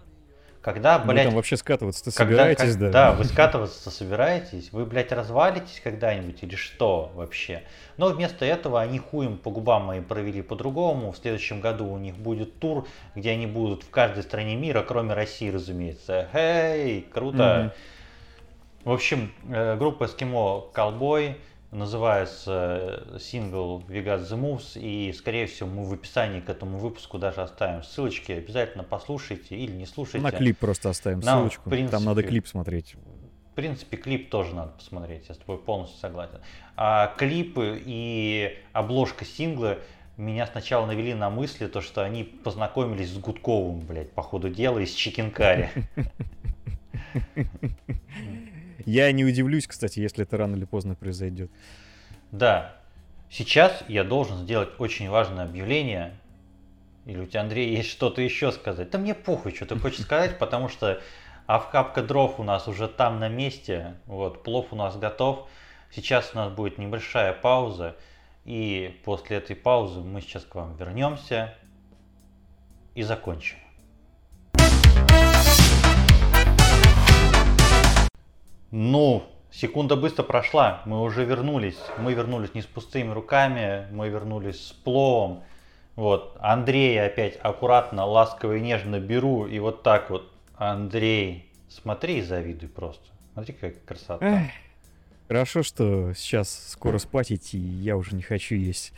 [0.61, 1.19] Когда, блядь...
[1.19, 2.91] Вы там вообще скатываться-то собираетесь, когда, да?
[2.91, 7.63] Да, вы скатываться собираетесь, вы, блядь, развалитесь когда-нибудь или что вообще?
[7.95, 11.13] Но вместо этого они хуем по губам моим провели по-другому.
[11.13, 12.85] В следующем году у них будет тур,
[13.15, 16.27] где они будут в каждой стране мира, кроме России, разумеется.
[16.33, 17.73] Эй, круто!
[17.73, 17.98] Mm-hmm.
[18.83, 21.35] В общем, э, группа Eskimo Cowboy
[21.71, 26.77] называется э, сингл We Got The Moves, и, скорее всего, мы в описании к этому
[26.77, 30.19] выпуску даже оставим ссылочки, обязательно послушайте или не слушайте.
[30.19, 32.95] На клип просто оставим Нам, ссылочку, принципе, там надо клип смотреть.
[33.51, 36.39] В принципе, клип тоже надо посмотреть, я с тобой полностью согласен.
[36.77, 39.79] А клипы и обложка сингла
[40.15, 44.79] меня сначала навели на мысли, то, что они познакомились с Гудковым, блядь, по ходу дела,
[44.79, 45.69] из Чикенкари.
[48.89, 51.51] Я не удивлюсь, кстати, если это рано или поздно произойдет.
[52.31, 52.75] Да.
[53.29, 56.17] Сейчас я должен сделать очень важное объявление.
[57.05, 58.89] Или у тебя, Андрей, есть что-то еще сказать?
[58.89, 60.99] Да мне похуй, что ты хочешь сказать, потому что
[61.45, 63.93] авкапка дров у нас уже там на месте.
[64.07, 65.47] Вот, плов у нас готов.
[65.91, 67.95] Сейчас у нас будет небольшая пауза.
[68.43, 71.53] И после этой паузы мы сейчас к вам вернемся
[72.95, 73.57] и закончим.
[78.71, 81.79] Ну, секунда быстро прошла, мы уже вернулись.
[81.97, 85.43] Мы вернулись не с пустыми руками, мы вернулись с пловом.
[85.95, 92.21] Вот, Андрея опять аккуратно, ласково и нежно беру, и вот так вот, Андрей, смотри и
[92.21, 93.03] завидуй просто.
[93.33, 94.25] Смотри, какая красота.
[94.25, 94.51] Эх,
[95.27, 98.93] хорошо, что сейчас скоро спать идти, и я уже не хочу есть.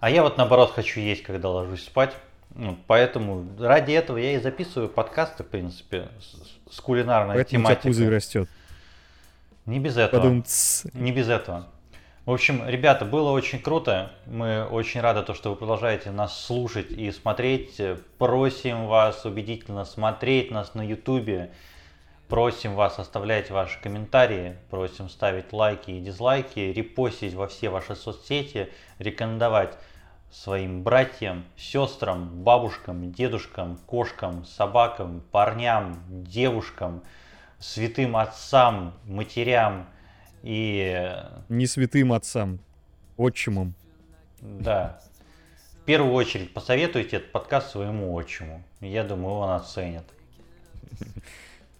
[0.00, 2.14] А я вот наоборот хочу есть, когда ложусь спать.
[2.54, 7.92] Ну, поэтому ради этого я и записываю подкасты, в принципе, с, с кулинарной Поэтому тематикой.
[7.92, 8.48] Поэтому растет.
[9.66, 10.20] Не без этого.
[10.20, 10.84] Подумц.
[10.92, 11.66] Не без этого.
[12.26, 14.12] В общем, ребята, было очень круто.
[14.26, 17.80] Мы очень рады, то, что вы продолжаете нас слушать и смотреть.
[18.18, 21.50] Просим вас убедительно смотреть нас на YouTube.
[22.28, 28.70] Просим вас оставлять ваши комментарии, просим ставить лайки и дизлайки, репостить во все ваши соцсети,
[28.98, 29.76] рекомендовать
[30.34, 37.02] своим братьям, сестрам, бабушкам, дедушкам, кошкам, собакам, парням, девушкам,
[37.60, 39.86] святым отцам, матерям
[40.42, 41.08] и...
[41.48, 42.58] Не святым отцам,
[43.16, 43.74] отчимам.
[44.40, 45.00] Да.
[45.80, 48.62] В первую очередь посоветуйте этот подкаст своему отчиму.
[48.80, 50.04] Я думаю, он оценит.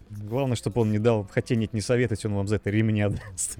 [0.09, 3.59] Главное, чтобы он не дал, хотя нет, не советовать, он вам за это ремня даст.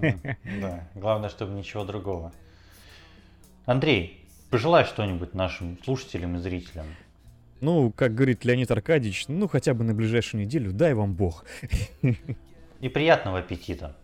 [0.62, 2.32] Да, главное, чтобы ничего другого.
[3.66, 4.25] Андрей,
[4.56, 6.86] Пожелай что-нибудь нашим слушателям и зрителям.
[7.60, 11.44] Ну, как говорит Леонид Аркадьевич, ну хотя бы на ближайшую неделю дай вам Бог.
[12.80, 13.98] И приятного аппетита.